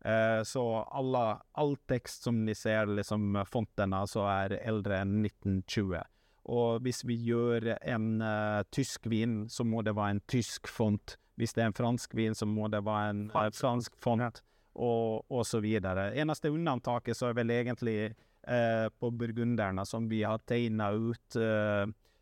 Uh, 0.00 0.40
så 0.48 0.64
alle, 0.96 1.24
all 1.60 1.76
tekst 1.88 2.24
som 2.24 2.44
ni 2.44 2.56
ser, 2.56 2.88
liksom 2.88 3.36
fontene, 3.48 4.04
så 4.08 4.24
er 4.32 4.60
eldre 4.64 5.04
enn 5.04 5.20
1920. 5.24 6.00
Og 6.48 6.80
hvis 6.84 7.02
vi 7.04 7.18
gjør 7.28 7.74
en 7.78 8.22
uh, 8.22 8.62
tysk 8.72 9.06
vin, 9.10 9.44
så 9.48 9.64
må 9.66 9.82
det 9.84 9.96
være 9.96 10.16
en 10.16 10.22
tysk 10.30 10.70
font. 10.70 11.16
Hvis 11.40 11.54
det 11.56 11.64
er 11.64 11.70
en 11.70 11.76
fransk 11.76 12.14
vin, 12.16 12.34
så 12.36 12.48
må 12.48 12.68
det 12.72 12.82
være 12.86 13.12
en 13.12 13.22
uh, 13.34 13.48
fransk 13.54 13.96
font, 14.00 14.42
og, 14.74 15.24
og 15.28 15.46
så 15.46 15.60
videre. 15.60 16.10
Eneste 16.16 16.52
unntaket 16.52 17.16
så 17.16 17.30
er 17.30 17.38
vel 17.38 17.52
egentlig 17.54 17.98
uh, 18.48 18.88
på 18.88 19.12
burgunderne, 19.12 19.84
som 19.86 20.08
vi 20.10 20.22
har 20.24 20.40
tegna 20.48 20.92
ut 20.96 21.40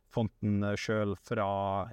fonten 0.09 0.65
sjøl 0.81 1.13
fra 1.21 1.51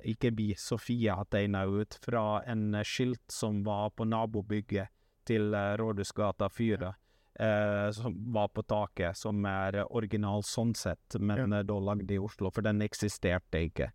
Ikke 0.08 0.30
vi, 0.32 0.54
Sofie 0.56 1.12
har 1.12 1.28
tegna 1.28 1.66
ut 1.68 1.98
fra 2.00 2.40
en 2.48 2.78
skilt 2.88 3.28
som 3.28 3.60
var 3.66 3.92
på 3.92 4.08
nabobygget 4.08 4.88
til 5.28 5.52
Rådhusgata 5.52 6.48
4 6.48 6.94
eh, 7.40 7.90
som 7.92 8.16
var 8.34 8.48
på 8.56 8.64
taket, 8.64 9.18
som 9.18 9.46
er 9.50 9.82
original 9.90 10.44
sånn 10.44 10.74
sett, 10.78 11.20
men 11.20 11.52
ja. 11.52 11.64
da 11.64 11.80
lagd 11.80 12.12
i 12.12 12.20
Oslo, 12.22 12.52
for 12.52 12.66
den 12.66 12.84
eksisterte 12.86 13.66
ikke. 13.68 13.92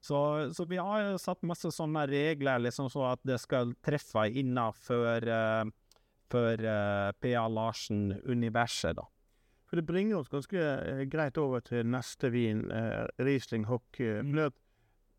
Så, 0.00 0.50
så, 0.54 0.64
vi 0.64 0.78
har 0.78 1.16
satt 1.18 1.42
masse 1.42 1.70
sånne 1.74 2.04
regler, 2.06 2.62
liksom 2.62 2.86
så 2.92 3.08
at 3.12 3.22
det 3.26 3.40
skal 3.42 3.74
treffe 3.84 4.28
innafor 4.30 5.26
uh, 5.26 5.64
for 6.28 6.60
eh, 6.60 7.10
P.A. 7.24 7.46
Larsen-universet, 7.48 8.98
da. 8.98 9.06
For 9.68 9.80
det 9.80 9.86
bringer 9.88 10.20
oss 10.20 10.30
ganske 10.32 10.60
uh, 10.60 11.02
greit 11.10 11.40
over 11.40 11.64
til 11.64 11.88
neste 11.88 12.30
vin, 12.32 12.66
uh, 12.70 13.08
Riesling 13.18 13.66
Hock. 13.68 13.98
Mm. 13.98 14.36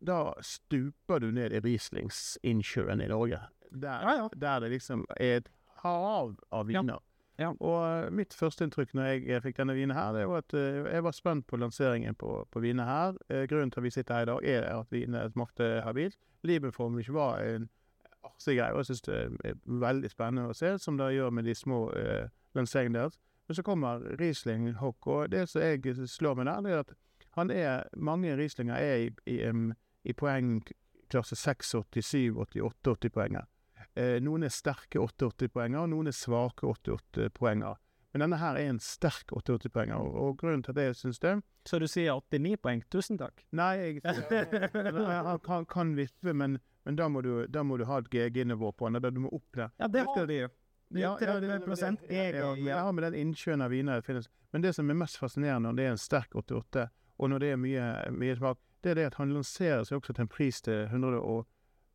Da 0.00 0.20
stuper 0.40 1.20
du 1.20 1.28
ned 1.34 1.52
i 1.52 1.60
Rieslingsinnsjøen 1.60 3.02
i 3.04 3.10
Norge. 3.10 3.42
Der, 3.70 4.06
ja, 4.06 4.14
ja. 4.22 4.28
der 4.34 4.64
det 4.64 4.72
liksom 4.78 5.04
er 5.18 5.42
et 5.42 5.50
hav 5.82 6.38
av 6.50 6.70
viner. 6.70 6.96
Ja. 6.96 7.09
Ja. 7.40 7.54
Og 7.56 7.78
eh, 7.80 8.10
mitt 8.12 8.34
førsteinntrykk 8.36 8.92
når 8.94 9.06
jeg 9.08 9.22
eh, 9.30 9.42
fikk 9.42 9.60
denne 9.62 9.74
vinen 9.76 9.96
her, 9.96 10.12
det 10.12 10.26
var 10.28 10.44
at 10.44 10.54
uh, 10.54 10.84
jeg 10.84 11.04
var 11.06 11.14
spent 11.16 11.46
på 11.48 11.56
lanseringen 11.56 12.14
på, 12.20 12.34
på 12.52 12.60
vinene 12.60 12.84
her. 12.84 13.16
Uh, 13.32 13.46
grunnen 13.48 13.72
til 13.72 13.80
at 13.80 13.86
vi 13.86 13.92
sitter 13.94 14.18
her 14.18 14.26
i 14.26 14.30
dag, 14.30 14.48
er 14.50 14.66
at 14.74 14.92
vinene 14.92 15.24
smakte 15.32 15.70
habilt. 15.86 16.18
Liebenform 16.44 16.98
ikke 17.00 17.16
var 17.16 17.40
en 17.44 17.68
artig 18.24 18.58
greie, 18.58 18.72
og 18.72 18.78
jeg 18.78 18.86
syns 18.86 19.02
det 19.08 19.18
er 19.44 19.58
veldig 19.64 20.10
spennende 20.10 20.50
å 20.50 20.56
se, 20.56 20.74
som 20.78 20.98
det 21.00 21.12
gjør 21.14 21.32
med 21.34 21.48
de 21.48 21.54
små 21.56 21.80
eh, 21.96 22.28
lanseringene 22.56 22.98
deres. 22.98 23.18
Men 23.48 23.58
så 23.58 23.64
kommer 23.66 24.04
Riesling 24.20 24.68
Hock, 24.78 25.06
og 25.06 25.32
det 25.32 25.48
som 25.48 25.62
jeg 25.62 25.96
slår 26.08 26.36
meg 26.38 26.46
der, 26.46 26.60
det 26.60 26.72
er 26.72 26.84
at 26.84 26.92
han 27.38 27.50
er 27.50 27.88
Mange 27.96 28.36
Rieslinger 28.36 28.74
er 28.74 29.06
i, 29.06 29.10
i, 29.26 29.40
um, 29.48 29.72
i 30.04 30.12
poengklasse 30.12 31.36
86, 31.36 31.74
87, 31.94 32.36
88, 32.36 32.90
80 32.90 33.14
poenger. 33.14 33.48
Eh, 33.98 34.18
noen 34.22 34.46
er 34.46 34.52
sterke 34.54 35.02
88-poenger, 35.02 35.82
og 35.82 35.90
noen 35.92 36.10
er 36.10 36.16
svake 36.16 36.68
88-poenger. 36.68 37.78
Men 38.12 38.24
denne 38.24 38.38
her 38.40 38.58
er 38.58 38.72
en 38.72 38.80
sterk 38.82 39.30
88-poenger, 39.34 39.98
og, 39.98 40.36
grunnen 40.40 40.62
til 40.66 40.74
at 40.74 40.82
jeg 40.82 40.96
syns 40.98 41.20
det 41.22 41.36
Så 41.68 41.78
du 41.78 41.86
sier 41.86 42.18
89 42.18 42.56
poeng? 42.62 42.82
Tusen 42.90 43.18
takk. 43.18 43.44
Nei, 43.54 43.74
jeg, 43.78 44.00
jeg 44.02 45.36
kan, 45.46 45.66
kan 45.70 45.92
vippe, 45.98 46.34
men, 46.34 46.58
men 46.84 46.98
da, 46.98 47.06
må 47.08 47.22
du, 47.22 47.46
da, 47.46 47.62
må 47.62 47.78
du, 47.78 47.86
ha 47.86 48.00
et 48.02 48.10
GG-nivå 48.10 48.72
på 48.72 48.90
den. 48.90 49.14
Du 49.14 49.22
må 49.26 49.30
opp 49.34 49.46
der. 49.54 49.70
Ja, 49.78 49.86
det 49.86 50.06
har 50.08 50.26
de 50.26 50.40
jo. 50.42 50.50
Ja, 50.98 51.12
30 51.18 51.60
prosent 51.62 52.02
GG. 52.08 52.40
Ja, 52.40 52.54
ja, 52.56 52.92
med 52.92 53.04
den 53.06 53.14
innsjøen 53.14 53.62
av 53.62 53.70
viner 53.70 54.00
det 54.00 54.08
finnes. 54.08 54.26
Men 54.50 54.64
det 54.64 54.74
som 54.74 54.90
er 54.90 54.98
mest 54.98 55.20
fascinerende 55.20 55.70
når 55.70 55.78
det 55.78 55.84
er 55.84 55.94
en 55.94 56.02
sterk 56.02 56.34
88, 56.34 56.88
og 57.20 57.30
når 57.30 57.44
det 57.44 57.52
er 57.54 57.60
mye, 57.62 57.86
mye 58.10 58.34
smak, 58.38 58.58
det 58.82 58.90
er 58.90 58.98
det 58.98 59.06
at 59.12 59.20
han 59.20 59.34
lanserer 59.36 59.84
seg 59.86 60.00
også 60.00 60.16
til 60.16 60.24
en 60.24 60.32
pris 60.32 60.58
til 60.66 60.88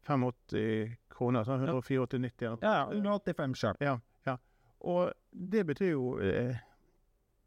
185 0.05 0.95
kroner. 1.15 1.47
Sånn 1.47 1.63
184,90. 1.65 2.61
Ja, 2.63 2.85
185 2.91 3.57
sjøl. 3.59 3.81
Ja, 3.83 3.97
ja. 4.27 4.37
Og 4.85 5.11
det 5.31 5.65
betyr 5.69 5.93
jo 5.93 6.15
eh, 6.23 6.57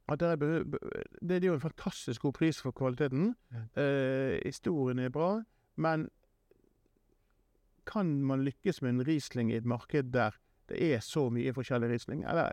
at 0.09 0.23
det 0.23 0.31
er, 0.33 0.65
det 1.21 1.37
er, 1.37 1.47
jo 1.51 1.59
en 1.59 1.65
fantastisk 1.65 2.25
god 2.25 2.39
pris 2.39 2.63
for 2.65 2.73
kvaliteten. 2.77 3.35
Eh, 3.77 4.39
historien 4.41 5.03
er 5.05 5.13
bra, 5.13 5.35
men 5.77 6.09
kan 7.89 8.19
man 8.25 8.45
lykkes 8.45 8.83
med 8.85 8.95
en 8.95 9.07
Riesling 9.09 9.53
i 9.53 9.59
et 9.61 9.69
marked 9.69 10.13
der 10.13 10.37
det 10.69 10.81
er 10.85 11.01
så 11.01 11.29
mye 11.33 11.53
forskjellig 11.57 11.89
Riesling? 11.89 12.25
Eller 12.29 12.53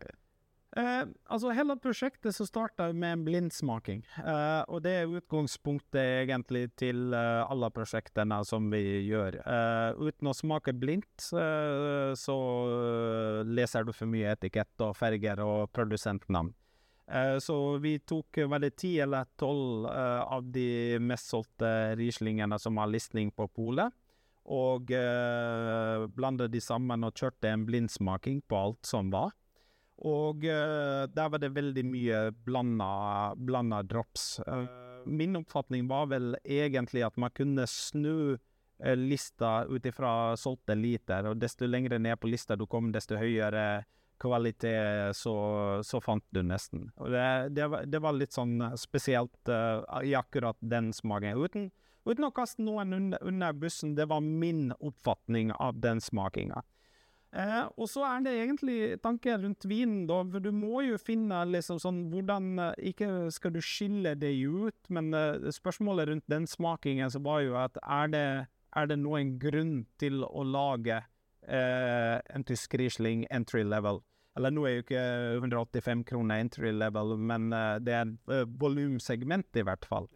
Eh, 0.75 1.05
altså 1.31 1.53
Hele 1.55 1.77
prosjektet 1.79 2.35
så 2.35 2.43
starta 2.47 2.89
med 2.91 3.13
en 3.15 3.23
blindsmaking. 3.23 4.01
Eh, 4.19 4.61
og 4.67 4.81
det 4.83 4.91
er 4.99 5.13
utgangspunktet 5.21 6.25
egentlig 6.25 6.65
til 6.75 7.15
eh, 7.15 7.43
alle 7.47 7.69
prosjektene 7.71 8.41
som 8.47 8.67
vi 8.73 8.81
gjør. 9.07 9.39
Uten 9.95 10.31
å 10.31 10.35
smake 10.35 10.75
blindt, 10.75 11.29
så 12.19 12.35
leser 13.47 13.87
du 13.87 13.93
for 13.95 14.11
mye 14.11 14.33
etikett 14.35 14.83
og 14.83 14.95
farger 14.99 15.39
og 15.45 15.71
produsentnavn. 15.75 16.51
så 17.39 17.77
vi 17.77 17.99
tok 17.99 18.39
vel 18.49 18.65
ti 18.75 18.97
eller 18.99 19.27
tolv 19.37 19.85
av 19.87 20.43
de 20.43 20.97
mest 20.99 21.29
solgte 21.29 21.95
Rieslingene 21.95 22.57
som 22.59 22.77
har 22.77 22.89
listning 22.89 23.31
på 23.31 23.47
polet. 23.47 23.93
Og 24.45 24.91
uh, 24.93 26.05
blandet 26.13 26.51
de 26.53 26.59
sammen 26.61 27.03
og 27.03 27.15
kjørte 27.17 27.49
en 27.49 27.65
blindsmaking 27.65 28.43
på 28.45 28.57
alt 28.59 28.85
som 28.85 29.09
var. 29.13 29.33
Og 30.03 30.43
uh, 30.43 31.05
der 31.07 31.29
var 31.31 31.39
det 31.39 31.53
veldig 31.55 31.85
mye 31.87 32.19
blanda, 32.43 33.81
drops. 33.87 34.39
Uh, 34.43 34.67
min 35.05 35.37
oppfatning 35.39 35.87
var 35.87 36.09
vel 36.11 36.35
egentlig 36.43 37.05
at 37.05 37.15
man 37.17 37.31
kunne 37.35 37.67
snu 37.69 38.35
uh, 38.35 38.95
lista 38.99 39.63
ut 39.69 39.85
ifra 39.87 40.35
solgte 40.39 40.75
liter, 40.75 41.31
og 41.31 41.39
desto 41.39 41.69
lenger 41.69 41.99
ned 41.99 42.19
på 42.19 42.31
lista 42.31 42.59
du 42.59 42.67
kom, 42.67 42.91
desto 42.91 43.15
høyere 43.19 43.85
kvalitet 44.19 45.15
så, 45.15 45.35
så 45.83 45.99
fant 46.03 46.23
du 46.31 46.41
nesten. 46.43 46.89
Og 46.99 47.11
det, 47.11 47.55
det, 47.55 47.65
var, 47.71 47.87
det 47.87 47.99
var, 48.03 48.15
litt 48.15 48.35
sånn 48.35 48.61
spesielt 48.79 49.51
i 49.51 50.13
akkurat 50.15 50.55
den 50.63 50.93
smaken. 50.95 51.35
Uten, 51.35 51.65
uten 52.07 52.27
å 52.27 52.31
kaste 52.35 52.63
noen 52.63 52.95
under, 52.95 53.19
under, 53.27 53.51
bussen, 53.59 53.91
det 53.95 54.07
var 54.07 54.23
min 54.23 54.69
oppfatning 54.79 55.51
av 55.51 55.81
den 55.83 55.99
smakinga. 55.99 56.63
Eh, 57.35 57.65
og 57.75 57.89
så 57.91 58.05
er 58.07 58.21
det 58.23 58.33
egentlig 58.39 58.77
tanken 59.03 59.41
rundt 59.43 59.65
vinen, 59.67 60.05
da. 60.07 60.21
For 60.31 60.43
du 60.43 60.53
må 60.55 60.85
jo 60.85 60.99
finne 61.01 61.41
liksom 61.49 61.81
sånn 61.83 62.05
hvordan 62.13 62.61
eh, 62.63 62.91
Ikke 62.93 63.09
skal 63.35 63.51
du 63.51 63.59
skille 63.63 64.13
det 64.15 64.31
ut, 64.39 64.77
men 64.95 65.11
eh, 65.13 65.49
spørsmålet 65.51 66.11
rundt 66.11 66.31
den 66.31 66.47
smakingen 66.47 67.11
så 67.11 67.19
var 67.25 67.43
jo 67.43 67.57
at 67.59 67.79
er 67.83 68.13
det, 68.13 68.27
er 68.79 68.87
det 68.87 68.99
noen 69.01 69.35
grunn 69.41 69.81
til 69.99 70.23
å 70.23 70.45
lage 70.47 71.01
eh, 71.43 72.17
en 72.23 72.47
tysk 72.47 72.77
Riesling 72.79 73.27
entry 73.29 73.65
level? 73.67 73.99
Eller 74.35 74.51
nå 74.51 74.65
er 74.67 74.77
jo 74.77 74.85
ikke 74.85 75.03
185 75.39 76.05
kroner 76.07 76.43
entry 76.43 76.71
level, 76.75 77.13
men 77.15 77.53
uh, 77.55 77.77
det 77.79 77.93
er 77.95 78.01
et 78.03 78.31
uh, 78.33 78.41
volumsegment 78.59 79.55
i 79.55 79.63
hvert 79.63 79.87
fall. 79.87 80.09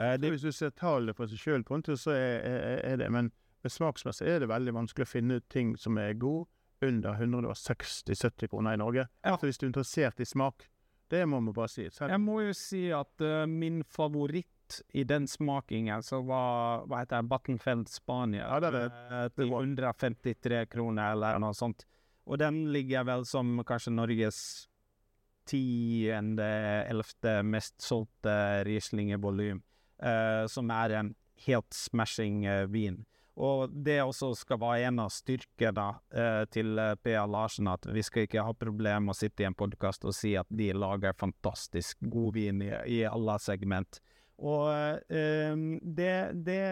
Uh, 0.00 0.14
det, 0.16 0.30
hvis 0.32 0.46
du 0.46 0.52
ser 0.52 0.72
tallene 0.80 1.12
for 1.12 1.28
seg 1.28 1.42
sjøl, 1.42 1.64
så 1.92 2.14
er, 2.14 2.40
er, 2.40 2.80
er, 2.80 2.96
det 3.02 3.10
Men 3.12 3.28
smaksmessig 3.68 4.30
er 4.32 4.40
det 4.40 4.48
veldig 4.48 4.72
vanskelig 4.78 5.04
å 5.04 5.10
finne 5.10 5.36
ut 5.36 5.48
ting 5.52 5.74
som 5.76 6.00
er 6.00 6.16
gode 6.16 6.48
under 6.88 7.18
160-70 7.18 8.50
kroner 8.52 8.76
i 8.76 8.80
Norge. 8.80 9.06
Ja. 9.22 9.36
Så 9.36 9.48
hvis 9.48 9.58
du 9.58 9.66
er 9.66 9.72
interessert 9.72 10.20
i 10.20 10.28
smak, 10.28 10.68
det 11.10 11.22
må 11.28 11.40
man 11.40 11.54
bare 11.54 11.70
si. 11.70 11.86
Selv. 11.90 12.10
Jeg 12.10 12.22
må 12.22 12.40
jo 12.42 12.54
si 12.56 12.86
at 12.94 13.22
uh, 13.22 13.44
min 13.50 13.82
favoritt 13.84 14.80
i 14.98 15.04
den 15.06 15.28
smakingen, 15.30 16.02
så 16.02 16.18
var 16.26 16.86
hva 16.90 17.04
heter 17.04 17.22
det, 17.22 17.30
Battenfeld 17.30 17.90
Spania. 17.90 18.48
Ja, 18.48 18.58
det 18.62 18.70
er 18.72 18.78
det. 18.78 19.20
Til 19.36 19.52
153 19.54 20.64
kroner 20.72 21.14
eller 21.14 21.38
noe 21.42 21.54
sånt. 21.54 21.86
Og 22.26 22.40
den 22.42 22.64
ligger 22.74 23.06
vel 23.06 23.22
som 23.28 23.60
kanskje 23.66 23.94
Norges 23.94 24.40
tiende, 25.46 26.48
ellevte 26.90 27.38
mest 27.46 27.78
solgte 27.82 28.64
Riesling 28.66 29.12
i 29.14 29.20
volum. 29.22 29.62
Uh, 30.02 30.44
som 30.50 30.70
er 30.74 30.98
en 30.98 31.14
helt 31.46 31.72
smashing 31.72 32.42
uh, 32.48 32.64
vin. 32.68 33.04
Og 33.36 33.68
det 33.68 33.98
også 34.00 34.30
skal 34.38 34.60
være 34.62 34.88
en 34.88 35.02
av 35.04 35.10
styrkene 35.12 35.86
eh, 36.08 36.42
til 36.48 36.78
eh, 36.80 36.94
P.A. 37.04 37.26
Larsen, 37.28 37.68
at 37.68 37.84
vi 37.92 38.04
skal 38.04 38.24
ikke 38.24 38.44
ha 38.46 38.54
problemer 38.56 39.04
med 39.04 39.12
å 39.12 39.18
sitte 39.18 39.44
i 39.44 39.48
en 39.48 39.56
podkast 39.56 40.06
og 40.08 40.16
si 40.16 40.32
at 40.40 40.48
de 40.48 40.70
lager 40.72 41.16
fantastisk 41.20 42.00
god 42.00 42.32
vin 42.38 42.64
i, 42.64 42.72
i 42.96 43.02
alle 43.08 43.36
segment. 43.44 44.00
Og 44.40 44.70
eh, 45.12 45.52
det, 45.82 46.14
det 46.48 46.62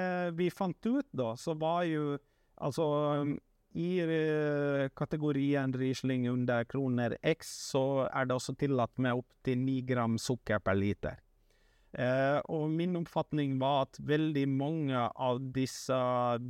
vi 0.41 0.49
fant 0.53 0.89
ut 0.89 1.09
da, 1.13 1.35
så 1.37 1.53
var 1.61 1.85
jo 1.89 2.15
altså 2.55 2.89
i 3.75 3.99
eh, 4.01 4.89
kategorien 4.95 5.73
Riesling 5.75 6.29
under 6.31 6.65
kroner 6.65 7.17
X, 7.23 7.51
så 7.73 8.07
er 8.07 8.29
det 8.29 8.37
også 8.37 8.55
tillatt 8.59 8.97
med 9.03 9.19
opptil 9.19 9.59
ni 9.59 9.81
gram 9.83 10.17
sukker 10.21 10.63
per 10.63 10.79
liter. 10.79 11.24
Eh, 11.95 12.41
og 12.51 12.71
min 12.75 12.97
oppfatning 12.99 13.55
var 13.61 13.85
at 13.87 14.01
veldig 14.03 14.45
mange 14.51 14.99
av 14.99 15.39
disse 15.55 15.99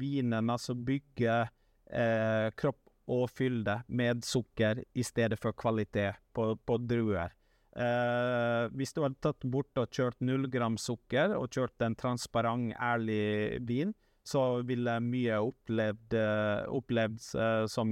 vinene 0.00 0.56
som 0.60 0.80
bygger 0.86 1.50
eh, 1.92 2.48
kropp 2.56 2.80
og 3.12 3.28
fylde 3.28 3.82
med 3.92 4.24
sukker 4.24 4.80
i 4.96 5.04
stedet 5.04 5.36
for 5.40 5.52
kvalitet 5.52 6.16
på, 6.32 6.54
på 6.56 6.78
druer. 6.80 7.34
Eh, 7.74 8.70
hvis 8.78 8.94
du 8.94 9.02
hadde 9.02 9.20
tatt 9.20 9.44
bort 9.50 9.82
og 9.82 9.90
kjørt 9.92 10.20
null 10.24 10.46
gram 10.48 10.78
sukker 10.80 11.34
og 11.36 11.50
kjørt 11.52 11.84
en 11.84 11.96
transparent, 11.98 12.72
ærlig 12.78 13.60
vin, 13.66 13.92
så 14.24 14.62
ville 14.64 14.94
mye 15.04 15.40
opplevd, 15.44 16.14
eh, 16.16 16.62
opplevd 16.72 17.24
eh, 17.36 17.64
som 17.68 17.90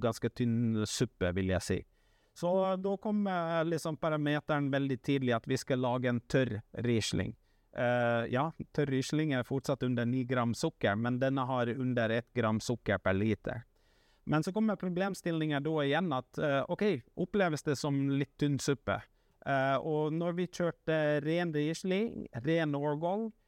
ganske 0.00 0.30
tynn 0.32 0.86
suppe, 0.88 1.34
vil 1.36 1.52
jeg 1.52 1.66
si. 1.66 1.80
Så 2.34 2.50
da 2.82 2.96
kom 2.98 3.28
liksom 3.68 3.96
parameteren 4.02 4.66
veldig 4.70 4.96
tidlig 5.02 5.36
at 5.36 5.46
vi 5.46 5.58
skal 5.60 5.78
lage 5.84 6.10
en 6.10 6.18
tørr 6.20 6.56
Riesling. 6.82 7.30
Uh, 7.74 8.26
ja, 8.30 8.48
tørr 8.74 8.90
Riesling 8.90 9.32
er 9.34 9.46
fortsatt 9.46 9.82
under 9.86 10.06
9 10.06 10.24
gram 10.30 10.54
sukker, 10.54 10.94
men 10.98 11.20
denne 11.22 11.46
har 11.46 11.70
under 11.70 12.10
1 12.10 12.26
gram 12.34 12.60
sukker 12.62 12.98
per 12.98 13.14
liter. 13.14 13.62
Men 14.24 14.42
så 14.42 14.52
kommer 14.52 14.78
problemstillinga 14.80 15.60
da 15.60 15.74
igjen 15.84 16.12
at 16.16 16.42
uh, 16.42 16.60
OK, 16.70 16.84
oppleves 17.14 17.66
det 17.66 17.76
som 17.78 17.98
litt 18.10 18.34
tynn 18.38 18.58
suppe? 18.62 18.98
Uh, 19.46 19.78
og 19.78 20.14
når 20.16 20.38
vi 20.38 20.50
kjørte 20.50 21.00
ren 21.22 21.54
Riesling, 21.54 22.26
ren 22.46 22.74
årgång, 22.74 23.28
Eh, 23.30 23.43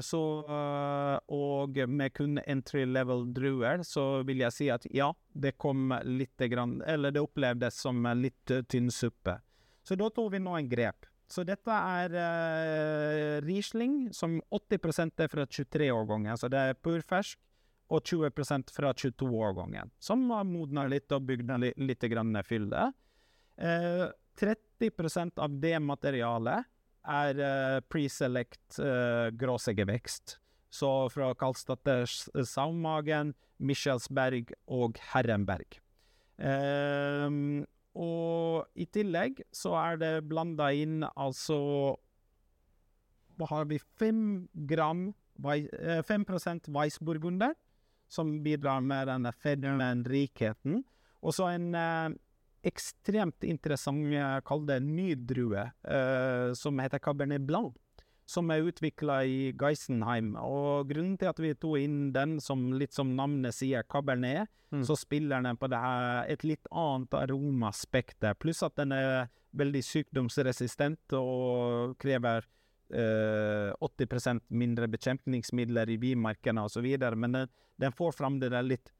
så, 0.00 0.22
eh, 0.46 1.16
og 1.34 1.78
med 1.90 2.14
kun 2.14 2.38
entry 2.46 2.84
level 2.86 3.24
druer, 3.34 3.82
så 3.82 4.22
vil 4.26 4.44
jeg 4.44 4.54
si 4.54 4.68
at 4.70 4.86
ja, 4.94 5.10
det 5.32 5.56
kom 5.58 5.90
litt 6.06 6.38
grann 6.52 6.78
Eller 6.86 7.10
det 7.10 7.22
opplevdes 7.24 7.80
som 7.82 8.06
litt 8.14 8.52
tynn 8.70 8.90
suppe. 8.94 9.40
Så 9.82 9.98
da 9.98 10.10
tok 10.10 10.32
vi 10.32 10.42
nå 10.42 10.54
en 10.54 10.70
grep. 10.70 11.08
Så 11.30 11.44
dette 11.46 11.70
er 11.70 12.14
uh, 12.14 13.36
Riesling, 13.44 14.08
som 14.14 14.40
80% 14.50 15.22
er 15.22 15.30
fra 15.30 15.44
23-årgangen. 15.46 16.38
Så 16.38 16.50
det 16.50 16.58
er 16.58 16.78
purfersk, 16.78 17.38
og 17.90 18.02
20% 18.06 18.70
fra 18.74 18.90
22-årgangen. 18.94 19.90
Som 19.98 20.28
har 20.30 20.46
modna 20.46 20.86
litt 20.90 21.10
og 21.14 21.26
bygd 21.26 21.50
litt, 21.62 21.78
litt 21.78 22.06
fylde. 22.46 22.90
Uh, 23.62 24.10
30% 24.40 25.38
av 25.38 25.56
det 25.60 25.78
materialet 25.82 26.66
er 27.08 27.40
uh, 27.40 27.80
preselect 27.88 28.78
uh, 28.80 29.28
gråsegevekst. 29.36 30.38
Så 30.70 30.90
fra 31.10 31.32
Karlsdatters 31.34 32.28
Saumagen, 32.46 33.34
Michelsberg 33.58 34.52
og 34.70 35.00
Herrenberg. 35.12 35.80
Um, 36.40 37.66
og 37.98 38.70
i 38.78 38.86
tillegg 38.86 39.42
så 39.52 39.74
er 39.80 39.98
det 40.00 40.12
blanda 40.30 40.70
inn 40.72 41.02
altså 41.10 41.58
Hva 43.36 43.48
har 43.50 43.66
vi? 43.68 43.80
Fem 43.98 44.46
gram 44.70 45.10
5% 45.40 46.68
Weissburgunder, 46.68 47.54
som 48.08 48.42
bidrar 48.44 48.82
med 48.84 49.08
denne 49.08 49.32
fedmen, 49.32 50.04
rikheten. 50.04 50.82
Og 51.24 51.34
så 51.36 51.48
en 51.54 51.72
ekstremt 52.66 53.44
interessant, 53.46 54.12
kall 54.46 54.66
det 54.68 54.80
ny 54.84 55.14
drue, 55.14 55.64
uh, 55.88 56.50
som 56.56 56.80
heter 56.82 57.02
Cabernet 57.02 57.46
Blanc. 57.46 57.76
Som 58.30 58.50
er 58.54 58.62
utvikla 58.62 59.24
i 59.26 59.38
Geisenheim. 59.58 60.36
Og 60.38 60.86
grunnen 60.92 61.16
til 61.18 61.32
at 61.32 61.40
vi 61.42 61.50
tok 61.58 61.80
inn 61.82 62.12
den, 62.14 62.36
som 62.38 62.68
litt 62.78 62.94
som 62.94 63.10
navnet 63.18 63.56
sier, 63.56 63.82
Cabernet, 63.90 64.46
mm. 64.70 64.84
så 64.86 64.94
spiller 64.94 65.42
den 65.42 65.58
på 65.58 65.66
det 65.72 65.80
her 65.82 66.30
et 66.30 66.44
litt 66.46 66.70
annet 66.70 67.16
aromaspekter. 67.18 68.38
Pluss 68.38 68.62
at 68.62 68.76
den 68.78 68.94
er 68.94 69.26
veldig 69.58 69.82
sykdomsresistent 69.82 71.16
og 71.18 71.96
krever 71.98 72.46
eh, 72.94 73.74
80% 73.82 74.46
mindre 74.54 74.86
bekjempningsmidler 74.94 75.90
i 75.90 75.98
bimarkene 75.98 76.68
osv. 76.70 76.86
Men 77.18 77.34
den, 77.34 77.52
den 77.82 77.98
får 77.98 78.14
fram 78.14 78.38
det 78.38 78.52
der 78.54 78.62
litt 78.62 78.94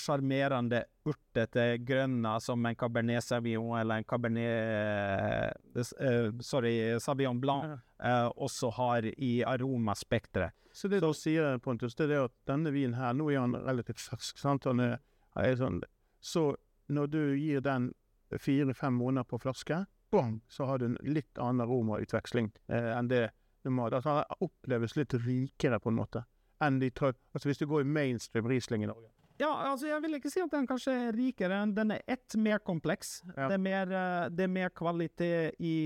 sjarmerende 0.00 0.80
uh, 0.82 1.10
urtete 1.10 1.64
grønner 1.86 2.42
som 2.42 2.64
en 2.66 2.76
Cabernet 2.78 3.24
Sauvignon 3.24 3.78
eller 3.78 4.00
en 4.00 4.06
Cabernet 4.08 5.54
uh, 5.76 6.40
Sorry, 6.42 6.74
Sauvignon 7.00 7.40
Blanc 7.40 7.76
uh, 8.02 8.28
også 8.34 8.72
har 8.78 9.06
i 9.14 9.40
aromaspekteret. 9.46 10.56
Så 10.72 10.88
det 10.88 11.00
du 11.02 11.10
sier, 11.14 11.58
Pontus, 11.58 11.96
det 11.98 12.10
er 12.10 12.28
at 12.28 12.34
denne 12.46 12.70
vinen 12.74 12.94
her, 12.98 13.14
nå 13.14 13.30
er 13.30 13.42
han 13.42 13.56
relativt 13.58 14.02
fersk, 14.02 14.38
sant? 14.38 14.68
Han 14.70 14.82
er, 14.84 15.00
er 15.38 15.56
sånn, 15.58 15.80
så 16.20 16.52
når 16.90 17.10
du 17.10 17.22
gir 17.38 17.62
den 17.64 17.90
fire-fem 18.38 18.94
måneder 18.94 19.26
på 19.26 19.40
flaske, 19.42 19.84
bom, 20.10 20.40
så 20.48 20.64
har 20.64 20.78
du 20.78 20.90
en 20.90 20.98
litt 21.02 21.38
annen 21.38 21.64
aromautveksling 21.64 22.50
eh, 22.70 22.90
enn 22.94 23.10
det 23.10 23.28
normalt. 23.66 23.94
Altså, 23.98 24.20
han 24.20 24.46
oppleves 24.46 24.96
litt 24.98 25.14
rikere, 25.14 25.80
på 25.80 25.90
en 25.90 25.98
måte, 25.98 26.24
enn 26.62 26.80
de 26.82 26.90
Altså 27.00 27.48
hvis 27.48 27.62
du 27.62 27.66
går 27.66 27.84
i 27.84 27.90
mainstream 27.90 28.48
Riesling 28.48 28.84
i 28.84 28.90
Norge. 28.90 29.10
Ja, 29.40 29.50
altså 29.70 29.88
jeg 29.88 30.02
vil 30.04 30.18
ikke 30.18 30.30
si 30.32 30.42
at 30.42 30.52
den 30.52 30.66
kanskje 30.68 30.94
er 31.06 31.16
rikere. 31.16 31.62
Den 31.72 31.94
er 31.94 32.02
ett 32.10 32.36
mer 32.36 32.60
kompleks. 32.60 33.20
Ja. 33.32 33.48
Det, 33.48 33.56
er 33.56 33.62
mer, 33.64 33.94
eh, 33.96 34.24
det, 34.28 34.44
er 34.44 34.52
mer, 34.52 34.72
kvalitet 34.76 35.56
i, 35.56 35.76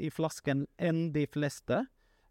i 0.00 0.10
flasken 0.12 0.64
enn 0.80 1.10
de 1.12 1.26
fleste. 1.28 1.82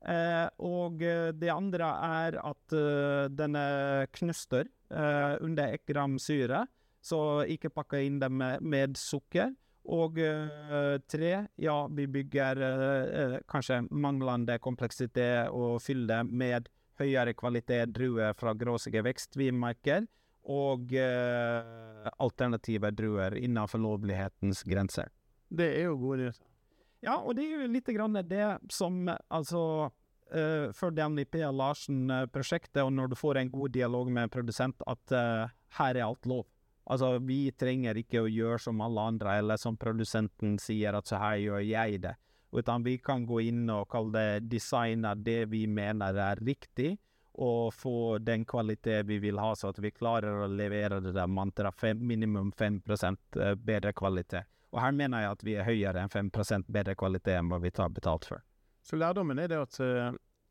Eh, 0.02 0.48
og 0.66 1.04
eh, 1.06 1.30
det 1.38 1.52
andre 1.54 1.86
er 2.08 2.38
at 2.42 2.74
uh, 2.74 3.28
den 3.30 3.54
er 3.60 4.08
knuster 4.18 4.66
uh, 4.90 5.38
under 5.46 5.76
ett 5.76 5.86
gram 5.86 6.16
syre, 6.18 6.64
så 7.06 7.44
ikke 7.46 7.70
pakke 7.70 8.02
inn 8.02 8.18
dem 8.22 8.40
med, 8.42 8.66
med 8.66 8.98
sukker. 8.98 9.54
Og 9.94 10.18
uh, 10.18 10.98
tre, 11.10 11.32
ja, 11.62 11.78
vi 11.94 12.08
bygger 12.10 12.62
kanskje 13.50 13.84
manglende 13.90 14.58
kompleksitet 14.62 15.54
og 15.54 15.82
fyller 15.86 16.26
med 16.26 16.70
høyere 17.02 17.34
kvalitet 17.38 17.94
druer 17.94 18.34
fra 18.38 18.54
gråsige 18.58 19.02
vekstvinmarker 19.06 20.06
og 20.50 20.94
eh, 20.98 22.08
alternative 22.18 22.92
druer 22.98 23.36
innenfor 23.38 23.82
lovlighetens 23.82 24.64
grenser. 24.64 25.12
Det 25.52 25.68
er 25.78 25.90
jo 25.90 25.98
gode 26.02 26.24
nyheter. 26.24 26.48
Ja, 27.02 27.18
og 27.18 27.36
det 27.38 27.48
er 27.48 27.64
jo 27.64 27.72
litt 27.74 27.90
grann 27.90 28.18
det 28.30 28.46
som 28.70 29.08
altså 29.10 29.90
uh, 29.90 30.68
For 30.78 30.94
Danny 30.94 31.26
P. 31.26 31.42
Larsen-prosjektet, 31.42 32.84
og 32.84 32.94
når 32.94 33.10
du 33.10 33.16
får 33.18 33.40
en 33.42 33.50
god 33.50 33.74
dialog 33.74 34.12
med 34.14 34.28
en 34.28 34.34
produsent, 34.34 34.84
at 34.86 35.16
uh, 35.18 35.50
her 35.80 35.98
er 35.98 36.06
alt 36.06 36.30
lov. 36.30 36.46
Altså, 36.86 37.16
vi 37.26 37.52
trenger 37.58 37.98
ikke 37.98 38.22
å 38.22 38.30
gjøre 38.30 38.60
som 38.62 38.82
alle 38.86 39.08
andre, 39.14 39.40
eller 39.42 39.58
som 39.58 39.78
produsenten 39.82 40.60
sier 40.62 40.94
at 40.98 41.10
så 41.10 41.18
her 41.22 41.40
gjør 41.42 41.66
jeg 41.66 42.04
det. 42.06 42.14
Utan 42.52 42.84
vi 42.84 42.98
kan 43.00 43.26
gå 43.26 43.40
inn 43.48 43.70
og 43.72 43.88
kalle 43.90 44.12
det 44.14 44.50
designe 44.52 45.16
det 45.18 45.46
vi 45.50 45.66
mener 45.72 46.18
er 46.20 46.42
riktig, 46.44 46.98
og 47.34 47.74
få 47.74 48.18
den 48.18 48.46
kvalitet 48.46 49.06
vi 49.08 49.20
vil 49.24 49.40
ha, 49.40 49.54
så 49.56 49.72
at 49.72 49.80
vi 49.80 49.92
klarer 49.92 50.44
å 50.44 50.50
levere 50.52 51.00
det 51.04 51.14
der 51.16 51.28
mantra 51.32 51.72
fem, 51.72 52.00
minimum 52.08 52.52
5 52.52 52.82
eh, 52.88 53.54
bedre 53.56 53.94
kvalitet. 53.94 54.50
Og 54.72 54.80
her 54.80 54.92
mener 54.96 55.24
jeg 55.24 55.36
at 55.36 55.44
vi 55.44 55.56
er 55.60 55.68
høyere 55.68 56.04
enn 56.04 56.12
5% 56.12 56.68
bedre 56.72 56.96
kvalitet 56.96 57.38
enn 57.38 57.52
hva 57.52 57.60
vi 57.60 57.72
tar 57.72 57.90
betalt 57.92 58.28
for. 58.28 58.44
Så 58.84 58.96
lærdommen 58.96 59.40
er 59.40 59.52
det 59.52 59.60
at 59.62 59.80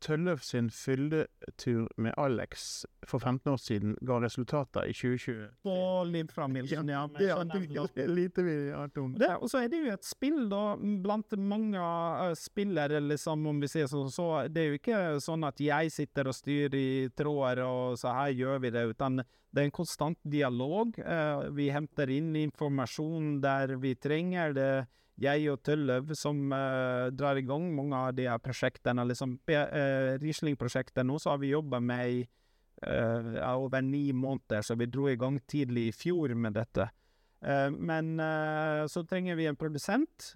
Tølløf 0.01 0.43
sin 0.43 0.69
fylletur 0.73 1.87
med 2.01 2.15
Alex 2.17 2.85
for 3.07 3.19
15 3.19 3.51
år 3.51 3.59
siden 3.61 3.95
ga 4.05 4.17
resultater 4.23 4.87
i 4.89 4.93
2020. 4.95 5.47
På 5.63 5.75
Liv-familien, 6.09 6.89
ja. 6.89 7.03
Det 7.17 7.29
er 7.29 8.09
lite 8.09 8.45
vi 8.45 8.55
har 8.71 8.89
om. 8.97 9.13
Det, 9.17 9.29
og 9.37 9.49
så 9.51 9.61
er 9.61 9.71
det 9.71 9.81
jo 9.83 9.91
et 9.93 10.07
spill, 10.07 10.47
da, 10.51 10.63
blant 11.03 11.35
mange 11.37 11.81
uh, 11.81 12.31
spillere, 12.37 13.01
liksom, 13.05 13.45
om 13.51 13.61
vi 13.61 13.69
sier 13.71 13.89
sånn. 13.91 14.09
Så 14.13 14.29
det 14.49 14.63
er 14.63 14.71
jo 14.71 14.79
ikke 14.79 15.03
sånn 15.23 15.45
at 15.47 15.61
jeg 15.61 15.93
sitter 15.93 16.31
og 16.31 16.37
styrer 16.37 16.77
i 16.79 16.89
tråder 17.17 17.63
og 17.67 17.99
så 18.01 18.15
her 18.17 18.33
gjør 18.35 18.65
vi 18.65 18.73
det, 18.73 18.87
utan 18.95 19.21
det 19.21 19.61
er 19.61 19.67
en 19.67 19.75
konstant 19.75 20.19
dialog. 20.23 20.97
Uh, 20.97 21.51
vi 21.53 21.69
henter 21.73 22.09
inn 22.09 22.33
informasjon 22.39 23.37
der 23.43 23.75
vi 23.81 23.93
trenger 23.99 24.57
det 24.57 24.71
jeg 25.21 25.49
og 25.51 25.61
Tølløv 25.65 26.13
som 26.17 26.39
uh, 26.53 27.09
drar 27.13 27.39
i 27.39 27.45
gang 27.45 27.67
mange 27.75 27.97
av 27.97 28.15
de 28.17 28.27
prosjektene. 28.43 29.05
liksom 29.07 29.37
uh, 29.49 30.17
Riesling-prosjektet 30.21 31.05
nå 31.07 31.19
så 31.19 31.33
har 31.33 31.41
vi 31.41 31.53
jobba 31.53 31.79
med 31.79 32.09
i 32.09 32.23
uh, 32.87 33.55
over 33.55 33.81
ni 33.81 34.11
måneder, 34.11 34.61
så 34.65 34.75
vi 34.75 34.89
dro 34.89 35.09
i 35.09 35.19
gang 35.19 35.39
tidlig 35.47 35.87
i 35.89 35.95
fjor 35.95 36.35
med 36.35 36.57
dette. 36.59 36.89
Men 37.41 38.21
så 38.85 39.01
trenger 39.09 39.33
vi 39.33 39.47
en 39.49 39.55
produsent 39.57 40.27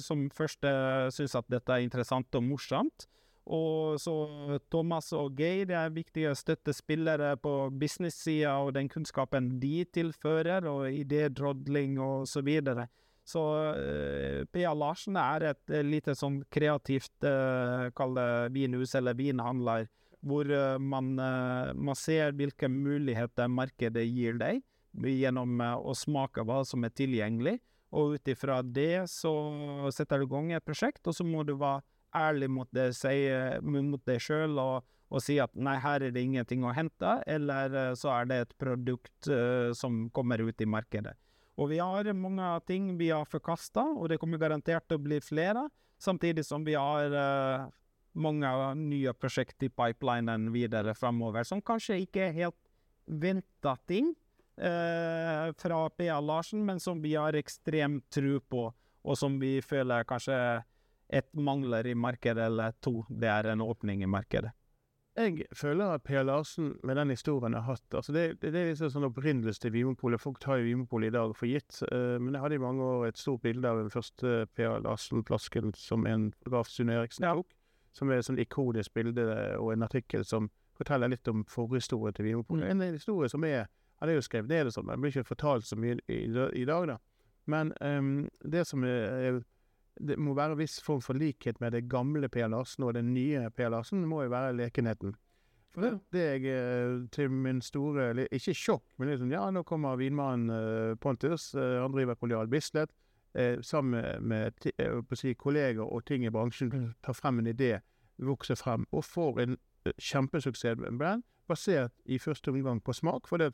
som 0.00 0.22
først 0.32 0.64
uh, 0.64 1.10
syns 1.12 1.34
at 1.36 1.50
dette 1.52 1.68
er 1.68 1.84
interessant 1.84 2.38
og 2.38 2.46
morsomt. 2.46 3.04
Og 3.44 4.00
så 4.00 4.14
Thomas 4.72 5.10
og 5.12 5.36
Geir 5.36 5.68
er 5.76 5.92
viktige 5.92 6.32
støttespillere 6.32 7.34
på 7.36 7.68
business-sida, 7.76 8.54
og 8.56 8.72
den 8.72 8.88
kunnskapen 8.88 9.58
de 9.60 9.84
tilfører, 9.84 10.64
og 10.64 10.88
idédrodling 10.88 12.00
og 12.00 12.24
så 12.28 12.40
videre. 12.40 12.88
Så 13.24 13.40
uh, 13.40 14.44
Pia 14.52 14.74
Larsen 14.76 15.16
er 15.16 15.48
et 15.54 15.72
uh, 15.72 15.80
lite 15.84 16.12
sånn 16.16 16.42
kreativt, 16.52 17.14
uh, 17.24 17.88
kall 17.96 18.12
det 18.18 18.28
vinhus 18.52 18.92
eller 18.98 19.16
vinhandler, 19.16 19.88
hvor 20.24 20.48
uh, 20.52 20.76
man, 20.80 21.14
man, 21.16 21.96
ser 21.96 22.36
hvilke 22.36 22.68
muligheter 22.68 23.48
markedet 23.48 24.04
gir 24.08 24.36
deg 24.40 24.62
gjennom 24.94 25.58
å 25.58 25.92
smake 25.96 26.44
hva 26.46 26.60
som 26.68 26.84
er 26.86 26.92
tilgjengelig. 26.94 27.58
Og 27.94 28.16
ut 28.16 28.28
ifra 28.30 28.60
det 28.62 29.06
så 29.10 29.32
setter 29.94 30.20
du 30.20 30.26
i 30.26 30.30
gang 30.30 30.52
et 30.54 30.66
prosjekt, 30.66 31.02
og 31.06 31.16
så 31.16 31.26
må 31.26 31.42
du 31.46 31.56
være 31.58 31.82
ærlig 32.14 32.48
mot 32.50 32.70
deg, 32.74 32.94
si, 32.94 33.26
mot 33.62 34.02
deg 34.06 34.22
sjøl 34.22 34.54
og, 34.62 34.86
og, 35.10 35.18
si 35.22 35.40
at 35.42 35.54
nei, 35.58 35.76
her 35.82 36.06
er 36.06 36.14
det 36.14 36.22
ingenting 36.22 36.62
å 36.66 36.74
hente, 36.74 37.16
eller 37.26 37.94
så 37.98 38.12
er 38.20 38.30
det 38.30 38.40
et 38.44 38.56
produkt 38.58 39.30
som 39.78 40.04
kommer 40.14 40.42
ut 40.46 40.62
i 40.62 40.70
markedet. 40.70 41.14
Og 41.54 41.70
vi 41.70 41.78
har 41.78 42.10
mange 42.18 42.48
ting 42.66 42.90
vi 42.98 43.12
har 43.12 43.28
forkasta, 43.30 43.84
og 43.94 44.08
det 44.10 44.18
kommer 44.22 44.40
garantert 44.42 44.88
til 44.88 44.98
å 44.98 45.04
bli 45.04 45.20
flere. 45.22 45.68
Samtidig 46.02 46.44
som 46.46 46.64
vi 46.66 46.74
har 46.74 47.14
uh, 47.14 47.68
mange 48.18 48.50
nye 48.80 49.14
prosjekt 49.14 49.62
i 49.62 49.70
pipelinen 49.70 50.50
videre 50.54 50.96
framover, 50.98 51.46
som 51.46 51.62
kanskje 51.62 52.00
ikke 52.02 52.26
er 52.26 52.36
helt 52.40 52.58
venta 53.06 53.76
ting 53.86 54.10
uh, 54.58 55.54
fra 55.60 55.80
P.A. 55.94 56.18
Larsen, 56.18 56.64
men 56.66 56.82
som 56.82 57.02
vi 57.02 57.14
har 57.14 57.38
ekstremt 57.38 58.08
tro 58.10 58.40
på, 58.50 58.66
og 59.04 59.18
som 59.20 59.38
vi 59.38 59.60
føler 59.62 60.06
kanskje 60.08 60.36
et 61.14 61.30
mangler 61.36 61.86
i 61.86 61.94
markedet, 61.94 62.48
eller 62.48 62.74
to, 62.82 63.04
det 63.08 63.30
er 63.30 63.52
en 63.52 63.62
åpning 63.62 64.02
i 64.02 64.10
markedet. 64.10 64.50
Jeg 65.14 65.46
føler 65.54 65.92
at 65.94 66.02
Per 66.02 66.22
Larsen, 66.22 66.72
med 66.82 66.96
den 66.98 67.10
historien 67.10 67.52
jeg 67.54 67.62
har 67.62 67.76
hatt 67.76 67.94
altså 67.94 68.12
Det, 68.12 68.42
det, 68.42 68.52
det 68.52 68.60
er 68.60 68.70
liksom 68.72 68.90
sånn 68.90 69.06
opprinnelse 69.06 69.62
til 69.62 69.70
Vinmonopolet. 69.76 70.20
Folk 70.20 70.40
tar 70.42 70.58
jo 70.58 70.66
Vinmonopolet 70.66 71.12
i 71.12 71.14
dag 71.14 71.36
for 71.38 71.46
gitt. 71.46 71.78
Uh, 71.92 72.18
men 72.18 72.34
jeg 72.34 72.42
hadde 72.42 72.58
i 72.58 72.64
mange 72.64 72.82
år 72.82 73.06
et 73.06 73.20
stort 73.20 73.44
bilde 73.44 73.70
av 73.70 73.78
den 73.78 73.92
første 73.94 74.48
Per 74.58 74.80
Larsen-flasken 74.82 75.70
som 75.78 76.06
en 76.10 76.32
fotograf, 76.40 76.72
Sunne 76.72 76.98
Eriksen, 76.98 77.28
tok. 77.30 77.54
Som 77.94 78.10
er 78.10 78.18
et 78.18 78.26
sånn 78.26 78.42
ikonisk 78.42 78.94
bilde 78.98 79.22
og 79.60 79.70
en 79.70 79.86
artikkel 79.86 80.26
som 80.26 80.50
forteller 80.74 81.12
litt 81.12 81.30
om 81.30 81.44
forhistorien 81.46 82.16
til 82.16 82.32
Vinmonopolet. 82.32 82.66
Mm. 82.66 82.82
En 82.82 82.98
historie 82.98 83.30
som 83.30 83.46
er 83.46 83.68
Han 84.02 84.10
er 84.10 84.16
jo 84.18 84.22
skrevet 84.26 84.50
ned, 84.50 84.66
og 84.66 84.74
sånn, 84.74 84.88
men 84.88 85.00
blir 85.00 85.12
ikke 85.14 85.30
fortalt 85.30 85.64
så 85.64 85.76
mye 85.78 85.94
i, 86.10 86.16
i, 86.26 86.46
i 86.60 86.64
dag, 86.66 86.88
da. 86.90 86.96
Men 87.46 87.70
um, 87.80 88.26
det 88.42 88.64
som 88.66 88.82
er, 88.84 89.06
er 89.22 89.38
det 90.00 90.16
må 90.18 90.34
være 90.34 90.54
en 90.54 90.58
viss 90.58 90.80
form 90.82 91.02
for 91.04 91.18
likhet 91.18 91.60
med 91.62 91.74
det 91.76 91.86
gamle 91.90 92.28
Per 92.28 92.48
Larsen 92.48 92.86
og 92.86 92.94
den 92.94 93.12
nye 93.14 93.50
Per 93.54 93.70
Larsen, 93.70 94.02
det 94.02 94.10
må 94.10 94.22
jo 94.24 94.32
være 94.32 94.56
lekenheten. 94.56 95.14
For 95.74 95.82
det, 95.82 95.92
det 96.14 96.24
jeg 96.24 96.44
eh, 96.54 97.08
til 97.10 97.30
min 97.30 97.60
store 97.62 98.28
Ikke 98.30 98.54
sjokk, 98.54 98.84
men 98.98 99.08
liksom, 99.10 99.32
ja, 99.34 99.48
nå 99.50 99.64
kommer 99.66 99.98
vinmannen 99.98 100.50
uh, 100.50 100.94
Pontus. 101.02 101.50
Uh, 101.54 101.82
han 101.82 101.92
driver 101.92 102.14
Kolonial 102.14 102.48
Bislett. 102.48 102.90
Sammen 103.66 104.04
med, 104.22 104.52
si, 105.18 105.32
kolleger 105.34 105.82
og 105.82 106.04
ting 106.06 106.22
i 106.22 106.30
bransjen 106.30 106.68
mm. 106.70 106.90
tar 107.02 107.16
frem 107.18 107.40
en 107.42 107.48
idé, 107.50 107.80
vokser 108.22 108.54
frem, 108.54 108.84
og 108.94 109.02
får 109.02 109.40
en 109.42 109.56
kjempesuksess 109.98 110.78
med 110.78 111.00
den, 111.00 111.24
basert 111.50 111.90
i 112.06 112.20
første 112.22 112.52
omgang 112.54 112.78
på 112.78 112.94
smak. 112.94 113.26
for 113.26 113.42
det 113.42 113.50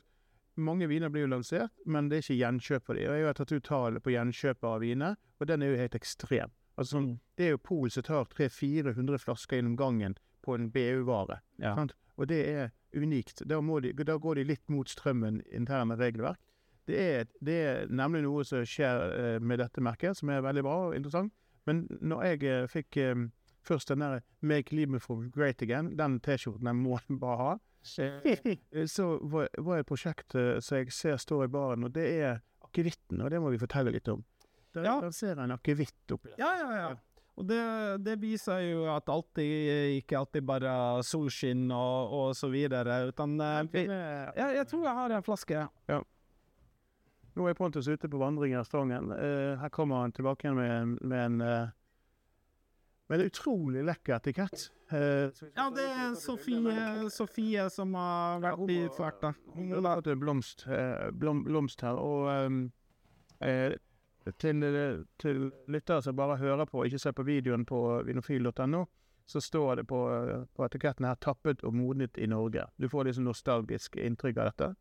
mange 0.55 0.87
viner 0.87 1.09
blir 1.09 1.25
jo 1.25 1.31
lansert, 1.31 1.71
men 1.85 2.09
det 2.09 2.17
er 2.17 2.25
ikke 2.25 2.39
gjenkjøp 2.39 2.85
for 2.85 2.99
dem. 2.99 3.09
Og 3.09 3.17
jeg 3.17 3.27
har 3.27 3.37
tatt 3.37 3.53
ut 3.53 3.63
tallet 3.67 4.03
på 4.03 4.13
gjenkjøp 4.13 4.67
av 4.67 4.83
viner, 4.83 5.17
og 5.39 5.47
den 5.47 5.63
er 5.63 5.71
jo 5.71 5.79
helt 5.79 5.97
ekstrem. 5.97 6.53
Altså, 6.79 6.99
mm. 6.99 7.09
Det 7.37 7.45
er 7.45 7.55
jo 7.55 7.63
Pol 7.63 7.91
som 7.91 8.05
tar 8.07 8.29
300-400 8.31 9.21
flasker 9.21 9.59
gjennom 9.59 9.77
gangen 9.79 10.15
på 10.41 10.55
en 10.55 10.69
BU-vare. 10.73 11.41
Ja. 11.61 11.75
Og 12.17 12.27
det 12.27 12.41
er 12.49 12.71
unikt. 12.95 13.43
Da, 13.47 13.59
de, 13.61 13.93
da, 14.03 14.17
går 14.17 14.39
de 14.39 14.47
litt 14.47 14.63
mot 14.69 14.89
strømmen 14.89 15.41
interne 15.51 15.95
regelverk. 15.99 16.39
Det 16.89 16.97
er, 16.97 17.27
det 17.39 17.57
er, 17.61 17.91
nemlig 17.93 18.23
noe 18.25 18.43
som 18.47 18.65
skjer 18.67 19.03
uh, 19.13 19.37
med 19.39 19.61
dette 19.61 19.83
merket, 19.83 20.17
som 20.17 20.31
er 20.33 20.41
veldig 20.43 20.63
bra 20.65 20.77
og 20.87 20.95
interessant. 20.97 21.33
Men 21.69 21.85
når 22.01 22.23
jeg 22.25 22.41
uh, 22.49 22.69
fikk 22.71 22.97
um, 23.13 23.27
først 23.63 23.93
den 23.93 24.01
der 24.01 24.23
'Make 24.41 24.75
Liverpool 24.75 25.29
Great 25.31 25.61
Again', 25.61 25.95
den 25.95 26.19
T-skjorten 26.19 26.67
jeg 26.67 26.75
må 26.75 26.97
bare 27.21 27.37
ha 27.37 27.53
Eh, 27.53 27.70
så 27.81 29.07
var, 29.21 29.77
et 29.79 29.87
prosjekt 29.87 30.35
eh, 30.37 30.59
som 30.61 30.81
jeg 30.81 30.93
ser 30.93 31.17
står 31.21 31.47
i 31.47 31.51
baren, 31.51 31.87
og 31.87 31.93
det 31.95 32.07
er 32.21 32.41
akevitten, 32.65 33.21
og 33.21 33.31
det 33.33 33.41
må 33.41 33.51
vi 33.53 33.61
fortelle 33.61 33.93
litt 33.93 34.07
om. 34.11 34.23
Der, 34.71 34.85
ja. 34.87 34.99
der 35.03 35.15
ser 35.15 35.33
jeg 35.33 35.41
en 35.43 35.55
akevitt 35.57 36.13
oppi 36.13 36.31
der. 36.31 36.43
Ja, 36.43 36.51
ja, 36.59 36.69
ja. 36.77 36.91
Og 37.39 37.47
det, 37.47 37.59
det, 38.05 38.17
viser 38.21 38.59
jo 38.67 38.85
at 38.91 39.07
alltid, 39.09 39.97
ikke 39.97 40.19
alltid 40.19 40.45
bare 40.45 40.71
solskinn 41.07 41.63
og, 41.73 42.11
og 42.13 42.33
så 42.37 42.51
videre, 42.51 43.07
utan 43.09 43.37
vi, 43.71 43.85
ja, 43.87 44.49
Jeg 44.59 44.67
tror 44.69 44.83
jeg 44.85 44.97
har 44.99 45.15
en 45.15 45.25
flaske. 45.25 45.63
Ja. 45.89 46.01
Nå 47.39 47.47
er 47.47 47.55
Pontus 47.57 47.87
ute 47.87 48.11
på 48.11 48.19
vandring 48.19 48.53
i 48.53 48.59
restauranten. 48.59 49.15
Her 49.57 49.71
kommer 49.73 50.03
han 50.03 50.13
tilbake 50.13 50.45
igjen 50.45 50.59
med, 50.59 50.97
med 51.07 51.23
en 51.29 51.71
uh, 53.11 53.17
det 53.19 53.25
er 53.25 53.33
utrolig 53.33 53.83
lekker 53.85 54.15
etikett. 54.17 54.69
Uh, 54.91 55.31
ja, 55.55 55.69
det 55.71 55.85
er 55.87 56.15
Sofie, 56.19 57.09
Sofie 57.09 57.69
som 57.71 57.93
har 57.95 58.41
vært 58.43 58.71
i 58.73 58.79
Tverta. 58.91 59.31
Hun 59.55 59.71
har 59.85 60.01
en 60.03 60.19
blomst, 60.19 60.65
uh, 60.67 61.07
blom, 61.15 61.45
blomst 61.47 61.83
her. 61.85 61.95
Og 61.95 62.27
um, 62.45 62.65
uh, 63.39 63.71
til, 64.37 64.65
til 65.19 65.51
lyttere 65.71 66.01
som 66.03 66.15
bare 66.15 66.37
hører 66.37 66.67
på, 66.67 66.83
ikke 66.83 66.99
ser 66.99 67.15
på 67.15 67.23
videoen 67.23 67.63
på 67.65 68.01
vinofil.no, 68.05 68.83
så 69.25 69.41
står 69.41 69.75
det 69.79 69.87
på, 69.87 70.01
på, 70.55 70.65
etiketten 70.65 71.07
her 71.07 71.15
'tappet 71.15 71.63
og 71.63 71.73
modnet 71.73 72.17
i 72.17 72.27
Norge'. 72.27 72.67
Du 72.77 72.89
får 72.89 73.03
liksom 73.07 73.23
nostalgisk 73.23 73.95
inntrykk 73.95 74.37
av 74.37 74.51
dette. 74.51 74.73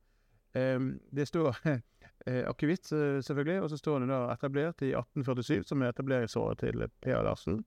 Um, 0.58 0.98
det 1.14 1.28
står 1.28 1.56
akevitt, 2.50 2.90
selvfølgelig, 3.24 3.62
og 3.62 3.70
så 3.70 3.76
står 3.76 3.98
det 3.98 4.08
da 4.08 4.24
'etablert 4.34 4.82
i 4.82 4.92
1847', 4.92 5.62
som 5.62 5.82
er 5.82 5.94
etableringsåret 5.94 6.58
til 6.58 6.88
P.A. 7.00 7.22
Larsen. 7.22 7.62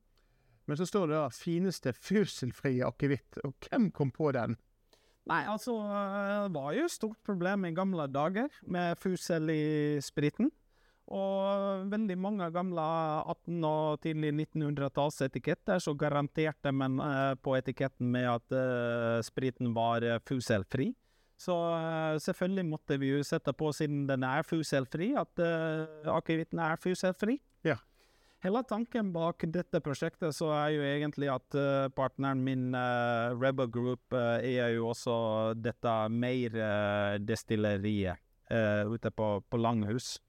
Men 0.68 0.80
så 0.80 0.88
står 0.88 1.08
det 1.08 1.18
da 1.18 1.30
'fineste 1.30 1.94
fuselfrie 1.94 2.86
akevitt'. 2.86 3.42
Og 3.44 3.54
hvem 3.68 3.92
kom 3.92 4.12
på 4.12 4.32
den? 4.32 4.58
Nei, 5.26 5.44
altså 5.48 5.78
Det 5.80 6.54
var 6.54 6.74
jo 6.74 6.84
et 6.86 6.92
stort 6.92 7.20
problem 7.24 7.66
i 7.66 7.72
gamle 7.76 8.08
dager 8.12 8.50
med 8.68 8.98
fusel 9.00 9.50
i 9.50 10.02
spriten. 10.04 10.52
Og 11.12 11.92
veldig 11.92 12.16
mange 12.18 12.48
gamle 12.56 12.82
18- 12.82 13.66
og 13.68 14.02
tidlig 14.02 14.32
1900-tallsetiketter 14.32 15.82
så 15.84 15.94
garanterte 16.00 16.72
man 16.72 17.00
uh, 17.00 17.36
på 17.36 17.58
etiketten 17.58 18.08
med 18.12 18.30
at 18.32 18.56
uh, 18.56 19.20
spriten 19.22 19.74
var 19.76 20.04
uh, 20.04 20.20
fuselfri. 20.24 20.94
Så 21.44 21.56
selvfølgelig 22.24 22.66
måtte 22.66 22.96
vi 23.02 23.10
jo 23.10 23.24
sette 23.26 23.52
på, 23.52 23.72
siden 23.76 24.06
den 24.08 24.24
er 24.24 24.46
fuselfri, 24.48 25.12
at 25.20 25.44
uh, 25.44 26.14
akevitten 26.16 26.62
er 26.64 26.80
fuselfri. 26.80 27.42
Ja. 27.68 27.76
Hele 28.44 28.60
tanken 28.68 29.14
bak 29.16 29.46
dette 29.56 29.80
prosjektet 29.80 30.36
så 30.36 30.50
er 30.52 30.74
jo 30.74 30.82
egentlig 30.84 31.30
at 31.32 31.56
uh, 31.56 31.88
partneren 31.96 32.42
min, 32.44 32.76
uh, 32.76 33.32
Rebel 33.40 33.70
Group, 33.72 34.12
uh, 34.12 34.44
er 34.44 34.76
jo 34.76 34.90
også 34.92 35.56
dette 35.56 35.88
Meir-destilleriet 36.12 38.20
ute 38.54 39.10
på, 39.16 39.42
på 39.50 39.58
Langhus. 39.58 40.20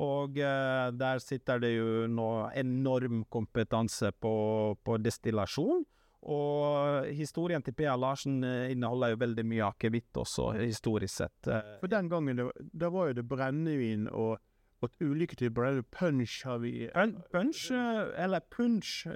Og 0.00 0.38
der 0.38 1.18
sitter 1.20 1.58
det 1.60 1.74
jo 1.74 2.06
nå 2.08 2.48
enorm 2.56 3.24
kompetanse 3.28 4.12
på, 4.16 4.32
på 4.80 4.96
destillasjon. 5.02 5.84
Og 6.32 7.04
historien 7.12 7.62
til 7.66 7.74
P.A. 7.76 7.96
Larsen 8.00 8.38
inneholder 8.44 9.10
jo 9.12 9.20
veldig 9.26 9.44
mye 9.50 9.66
akevitt 9.66 10.16
også, 10.22 10.52
historisk 10.62 11.14
sett. 11.18 11.50
For 11.82 11.88
den 11.92 12.08
gangen, 12.08 12.48
da 12.72 12.88
var 12.94 13.10
jo 13.10 13.18
det 13.18 13.28
brennevin 13.28 14.08
og 14.08 14.38
og 14.84 14.92
ulike 15.00 15.36
typer 15.38 15.80
punch 15.90 16.42
har 16.44 16.58
vi 16.60 16.88
Punch, 17.32 17.70
eh, 17.72 18.24
eller 18.24 18.40
punch, 18.50 19.06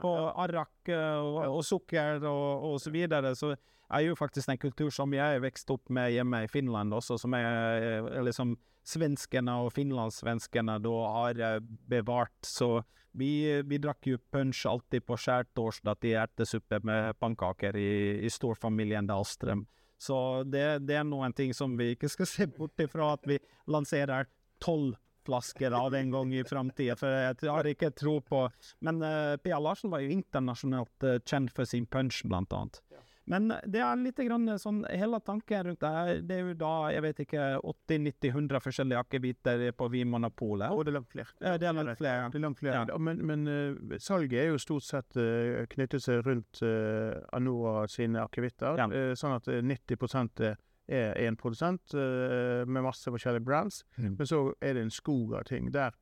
på 0.00 0.12
arrak 0.36 0.90
og, 0.92 1.38
og, 1.56 1.64
sukker 1.64 2.20
og, 2.24 2.72
og, 2.72 2.80
så 2.80 2.90
videre. 2.90 3.34
Så 3.34 3.54
er 3.90 4.00
jo 4.00 4.14
faktisk 4.14 4.48
en 4.48 4.58
kultur 4.58 4.90
som 4.90 5.12
jeg 5.14 5.40
vokste 5.40 5.46
vokst 5.46 5.70
opp 5.70 5.90
med 5.90 6.12
hjemme 6.12 6.44
i 6.44 6.50
Finland 6.50 6.92
også, 6.92 7.18
som 7.18 7.34
er 7.34 8.02
liksom 8.22 8.56
svenskene 8.86 9.54
og 9.64 9.72
finlandssvenskene 9.74 10.78
da 10.82 10.96
har 11.14 11.62
bevart. 11.88 12.36
Så 12.44 12.82
vi, 13.16 13.62
vi 13.64 13.78
drakk 13.80 14.06
jo 14.10 14.18
punch 14.32 14.66
alltid 14.68 15.06
på 15.06 15.16
skjærtorsdag 15.16 16.02
til 16.02 16.18
ertesuppe 16.20 16.82
med 16.84 17.16
pannekaker 17.20 17.78
i, 17.80 17.88
i 18.26 18.30
storfamilien 18.30 19.08
Dahlstrøm. 19.08 19.64
Så 19.98 20.44
det, 20.44 20.84
det, 20.84 20.98
er 20.98 21.06
noen 21.08 21.32
ting 21.32 21.54
som 21.56 21.72
vi 21.78 21.94
ikke 21.94 22.10
skal 22.12 22.28
se 22.28 22.46
bort 22.52 22.84
ifra 22.84 23.14
at 23.14 23.24
vi 23.28 23.38
lanserer 23.72 24.28
tolv 24.62 24.94
flasker 25.26 25.74
av 25.76 25.94
en 25.94 26.14
gang 26.14 26.34
i 26.34 26.44
framtida, 26.46 26.96
for 26.98 27.12
jeg 27.12 27.52
har 27.52 27.70
ikke 27.70 27.92
tro 27.96 28.18
på 28.24 28.46
Men 28.86 29.02
uh, 29.02 29.36
Pia 29.42 29.58
Larsen 29.62 29.92
var 29.92 30.04
jo 30.04 30.14
internasjonalt 30.14 31.06
uh, 31.06 31.18
kjent 31.24 31.52
for 31.54 31.68
sin 31.68 31.86
punch, 31.86 32.22
blant 32.24 32.54
annet. 32.56 32.80
Ja. 32.94 33.02
Men 33.26 33.50
det 33.66 33.80
er 33.82 33.98
litt 33.98 34.20
grann 34.22 34.46
sånn 34.62 34.84
Hele 34.86 35.18
tanken 35.26 35.64
rundt 35.66 35.82
det 35.82 35.90
her, 35.92 36.20
det 36.22 36.36
er 36.36 36.44
jo 36.44 36.54
da, 36.60 36.72
jeg 36.94 37.02
vet 37.02 37.22
ikke, 37.24 37.46
80-90-100 37.90 38.62
forskjellige 38.62 39.02
akeviter 39.02 39.64
på 39.76 39.88
Vinmonopolet. 39.92 40.70
Og 40.70 40.86
det 40.86 40.92
er 40.92 40.98
langt 41.00 41.10
flere. 41.10 41.34
Ja, 41.40 41.56
det 41.58 41.68
er 41.68 41.76
langt 41.76 41.98
flere. 41.98 42.28
Det 42.30 42.38
er 42.38 42.44
langt 42.46 42.62
flere. 42.62 42.84
Ja. 42.86 43.00
Men, 43.08 43.24
men 43.26 43.50
uh, 43.50 43.96
salget 44.02 44.44
er 44.44 44.52
jo 44.52 44.62
stort 44.62 44.86
sett 44.86 45.18
uh, 45.18 45.64
knyttet 45.74 46.06
seg 46.06 46.22
rundt 46.26 46.62
uh, 46.62 47.18
Anora 47.34 47.86
sine 47.90 48.22
akevitter. 48.22 48.78
Ja. 48.78 48.86
eh, 48.94 49.12
sånn 49.18 49.34
at 49.36 49.50
eh, 49.50 49.62
90 49.64 50.42
er 50.46 50.56
én 50.88 51.36
produsent 51.36 51.94
eh, 51.94 52.64
med 52.66 52.84
masse 52.86 53.10
forskjellige 53.10 53.44
brands. 53.44 53.84
Mm. 53.98 54.16
Men 54.18 54.26
så 54.26 54.42
er 54.60 54.74
det 54.78 54.82
en 54.86 54.90
skog 54.94 55.34
av 55.34 55.44
ting. 55.48 55.70
Der, 55.74 55.94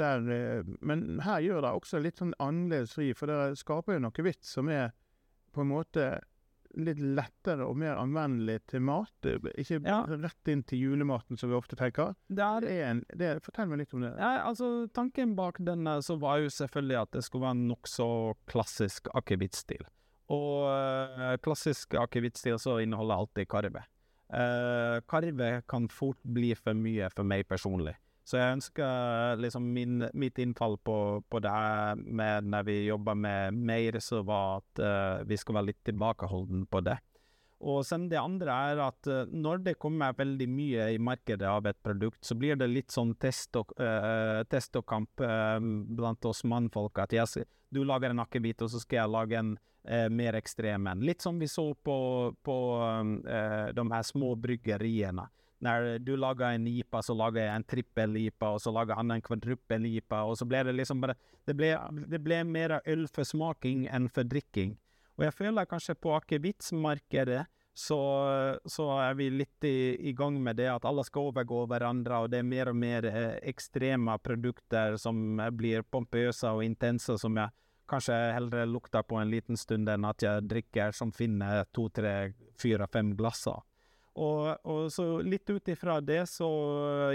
der, 0.00 0.24
eh, 0.32 0.62
men 0.80 1.20
her 1.26 1.40
gjør 1.44 1.60
det 1.66 1.72
også 1.80 2.00
litt 2.02 2.18
sånn 2.22 2.34
annerledes 2.42 2.94
fri, 2.96 3.12
for 3.14 3.26
det 3.30 3.58
skaper 3.60 3.98
jo 3.98 4.04
noe 4.06 4.24
hvitt 4.24 4.44
som 4.44 4.68
er 4.72 4.92
på 5.54 5.60
en 5.62 5.70
måte 5.70 6.06
litt 6.74 6.98
lettere 6.98 7.62
og 7.68 7.76
mer 7.78 7.94
anvendelig 8.00 8.56
til 8.66 8.80
mat. 8.82 9.12
Er 9.30 9.38
Ikke 9.54 9.78
Ja. 9.86 10.00
rett 10.08 10.48
inn 10.50 10.64
til 10.66 10.80
julematen, 10.80 11.38
som 11.38 11.48
vi 11.48 11.54
ofte 11.54 11.76
tenker. 11.78 12.16
Det 12.28 12.42
er 12.42 12.60
Det 12.60 12.70
er 12.72 12.90
en, 12.90 13.04
det 13.14 13.28
er, 13.28 13.38
fortell 13.40 13.68
meg 13.68 13.78
litt 13.78 13.94
om 13.94 14.00
det. 14.00 14.10
Ja, 14.18 14.42
altså 14.48 14.88
Tanken 14.92 15.36
bak 15.36 15.58
denne 15.60 16.00
så 16.02 16.18
var 16.18 16.38
jo 16.42 16.48
selvfølgelig 16.50 17.00
at 17.02 17.10
det 17.12 17.22
skulle 17.22 17.42
være 17.46 17.54
en 17.60 17.68
nokså 17.70 18.34
klassisk 18.50 19.06
akevittstil. 19.14 19.86
Og 20.34 20.66
øh, 20.66 21.36
klassisk 21.44 21.94
akevittstil 21.94 22.58
så 22.58 22.80
inneholder 22.82 23.14
alltid 23.22 23.46
karve. 23.46 23.84
Uh, 24.32 25.00
karve 25.10 25.60
kan 25.68 25.88
fort 25.92 26.20
bli 26.24 26.54
for 26.56 26.76
mye 26.76 27.10
for 27.12 27.28
meg 27.28 27.44
personlig. 27.48 27.94
Så 28.24 28.38
jeg 28.40 28.56
ønsker 28.56 29.40
liksom 29.42 29.66
min, 29.76 30.06
mitt 30.16 30.38
innfall 30.40 30.78
på, 30.80 30.96
på 31.28 31.40
det 31.44 31.50
her 31.52 31.98
med 32.00 32.48
når 32.48 32.64
vi 32.70 32.76
jobber 32.86 33.18
med 33.20 33.58
mer, 33.68 33.98
så 34.00 34.22
var 34.24 34.62
at 34.62 34.80
uh, 34.80 35.26
vi 35.28 35.36
skal 35.36 35.58
være 35.58 35.72
litt 35.72 35.82
tilbakeholden 35.84 36.64
på 36.72 36.80
det. 36.86 36.96
Og 37.64 37.80
sen 37.88 38.08
det 38.10 38.18
andre 38.20 38.54
er 38.70 38.80
at 38.84 39.08
eh, 39.08 39.30
når 39.32 39.62
det 39.64 39.78
kommer 39.80 40.16
veldig 40.16 40.48
mye 40.52 40.88
i 40.92 41.00
markedet 41.00 41.48
av 41.48 41.64
et 41.70 41.78
produkt, 41.84 42.20
så 42.24 42.36
blir 42.36 42.58
det 42.60 42.68
litt 42.68 42.92
sånn 42.92 43.14
test 43.20 43.56
og, 43.56 43.72
uh, 43.80 44.42
test 44.52 44.76
og 44.76 44.84
kamp 44.88 45.22
uh, 45.24 45.56
blant 45.60 46.28
oss 46.28 46.44
mannfolk. 46.44 47.00
At 47.06 47.14
jeg, 47.16 47.46
du 47.72 47.80
lager 47.88 48.12
en 48.12 48.20
akevitt, 48.24 48.60
og 48.66 48.72
så 48.72 48.82
skal 48.82 49.00
jeg 49.00 49.14
lage 49.14 49.40
en 49.40 49.54
uh, 49.56 50.10
mer 50.12 50.36
ekstrem 50.36 50.90
en. 50.92 51.06
Litt 51.08 51.24
som 51.24 51.40
vi 51.40 51.48
så 51.48 51.70
på, 51.74 51.96
på 52.44 52.58
de 53.24 53.86
her 53.94 54.04
små 54.04 54.34
bryggeriene. 54.40 55.24
Når 55.64 56.04
du 56.04 56.12
lager 56.20 56.52
en 56.52 56.66
IPA, 56.68 57.00
så 57.06 57.14
lager 57.16 57.46
jeg 57.46 57.56
en 57.56 57.64
trippel-IPA, 57.64 58.48
og 58.52 58.60
så 58.60 58.72
lager 58.74 58.98
han 58.98 59.14
en 59.14 59.22
kvadruppel-IPA, 59.24 60.24
og 60.28 60.36
så 60.36 60.44
ble 60.48 60.60
det 60.68 60.74
liksom 60.76 61.00
bare 61.00 61.16
Det 61.46 61.54
ble, 61.56 61.70
det 62.08 62.20
ble 62.24 62.42
mer 62.44 62.80
øl 62.84 63.06
for 63.08 63.24
smaking 63.24 63.86
enn 63.88 64.10
for 64.12 64.28
drikking. 64.28 64.76
Og 65.18 65.26
jeg 65.28 65.36
føler 65.36 65.68
kanskje 65.70 65.94
på 65.94 66.14
akevittmarkedet 66.16 67.44
så, 67.74 67.98
så 68.64 68.86
er 69.02 69.16
vi 69.18 69.26
litt 69.34 69.66
i, 69.66 69.96
i 70.08 70.12
gang 70.14 70.36
med 70.42 70.60
det 70.60 70.68
at 70.70 70.86
alle 70.86 71.02
skal 71.06 71.32
overgå 71.32 71.64
hverandre, 71.70 72.22
og 72.22 72.30
det 72.30 72.38
er 72.40 72.46
mer 72.46 72.70
og 72.70 72.78
mer 72.78 73.08
eh, 73.10 73.34
ekstreme 73.50 74.14
produkter 74.22 74.94
som 75.00 75.40
eh, 75.42 75.50
blir 75.50 75.82
pompøse 75.82 76.52
og 76.54 76.62
intense, 76.62 77.18
som 77.18 77.34
jeg 77.40 77.50
kanskje 77.90 78.14
heller 78.36 78.70
lukter 78.70 79.02
på 79.02 79.18
en 79.18 79.30
liten 79.32 79.58
stund 79.58 79.90
enn 79.90 80.06
at 80.06 80.22
jeg 80.22 80.46
drikker 80.48 80.94
som 80.94 81.10
finner 81.12 81.66
to, 81.74 81.88
tre, 81.90 82.32
fire, 82.62 82.86
fem 82.94 83.10
glasser. 83.18 83.58
Og, 84.14 84.54
og 84.70 84.86
så 84.94 85.08
litt 85.26 85.50
ut 85.50 85.68
ifra 85.74 85.98
det 85.98 86.20
så 86.30 86.46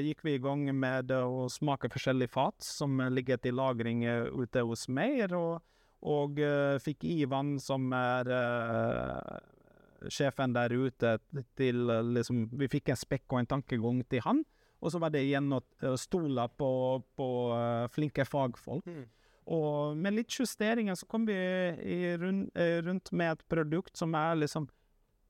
gikk 0.03 0.25
vi 0.27 0.35
i 0.35 0.43
gang 0.43 0.65
med 0.75 1.13
å 1.15 1.47
smake 1.47 1.87
forskjellige 1.93 2.33
fat 2.35 2.59
som 2.59 2.99
ligger 3.15 3.39
til 3.39 3.55
lagring 3.55 4.03
eh, 4.03 4.27
ute 4.27 4.67
hos 4.67 4.89
meg, 4.91 5.23
og, 5.31 5.63
og 6.07 6.39
uh, 6.39 6.79
fikk 6.79 7.03
Ivan, 7.09 7.57
som 7.59 7.89
er 7.95 8.29
uh, 8.31 10.07
sjefen 10.07 10.55
der 10.55 10.71
ute, 10.71 11.17
til 11.59 11.91
uh, 11.91 11.99
liksom 12.15 12.45
Vi 12.55 12.69
fikk 12.71 12.93
en 12.93 12.99
spekk 12.99 13.27
og 13.33 13.41
en 13.41 13.51
tankegang 13.57 14.03
til 14.07 14.23
han, 14.23 14.43
og 14.79 14.93
så 14.93 15.01
var 15.03 15.11
det 15.11 15.25
igjen 15.25 15.51
å 15.51 15.59
stole 15.99 16.45
på, 16.55 16.69
på 17.19 17.29
flinke 17.91 18.23
fagfolk. 18.23 18.87
Og 19.49 19.97
med 19.97 20.13
litt 20.13 20.35
justeringer 20.39 20.95
så 20.95 21.07
kom 21.09 21.25
vi 21.27 21.35
i 21.35 22.13
rund, 22.21 22.51
eh, 22.55 22.77
rundt 22.85 23.11
med 23.11 23.33
et 23.33 23.47
produkt 23.49 23.97
som 23.97 24.13
er 24.15 24.37
liksom 24.37 24.69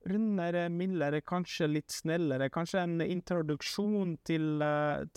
rundere, 0.09 0.67
mildere, 0.69 1.21
kanskje 1.21 1.69
litt 1.71 1.91
snillere. 1.91 2.49
Kanskje 2.51 2.83
en 2.83 3.01
introduksjon 3.01 4.17
til, 4.27 4.61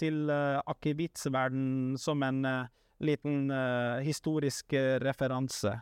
til 0.00 0.30
uh, 0.30 0.58
akevittsverden 0.70 1.98
som 2.02 2.22
en 2.26 2.40
liten 3.02 3.50
eh, 3.50 4.02
historisk 4.06 4.72
eh, 4.78 4.98
referanse. 5.02 5.74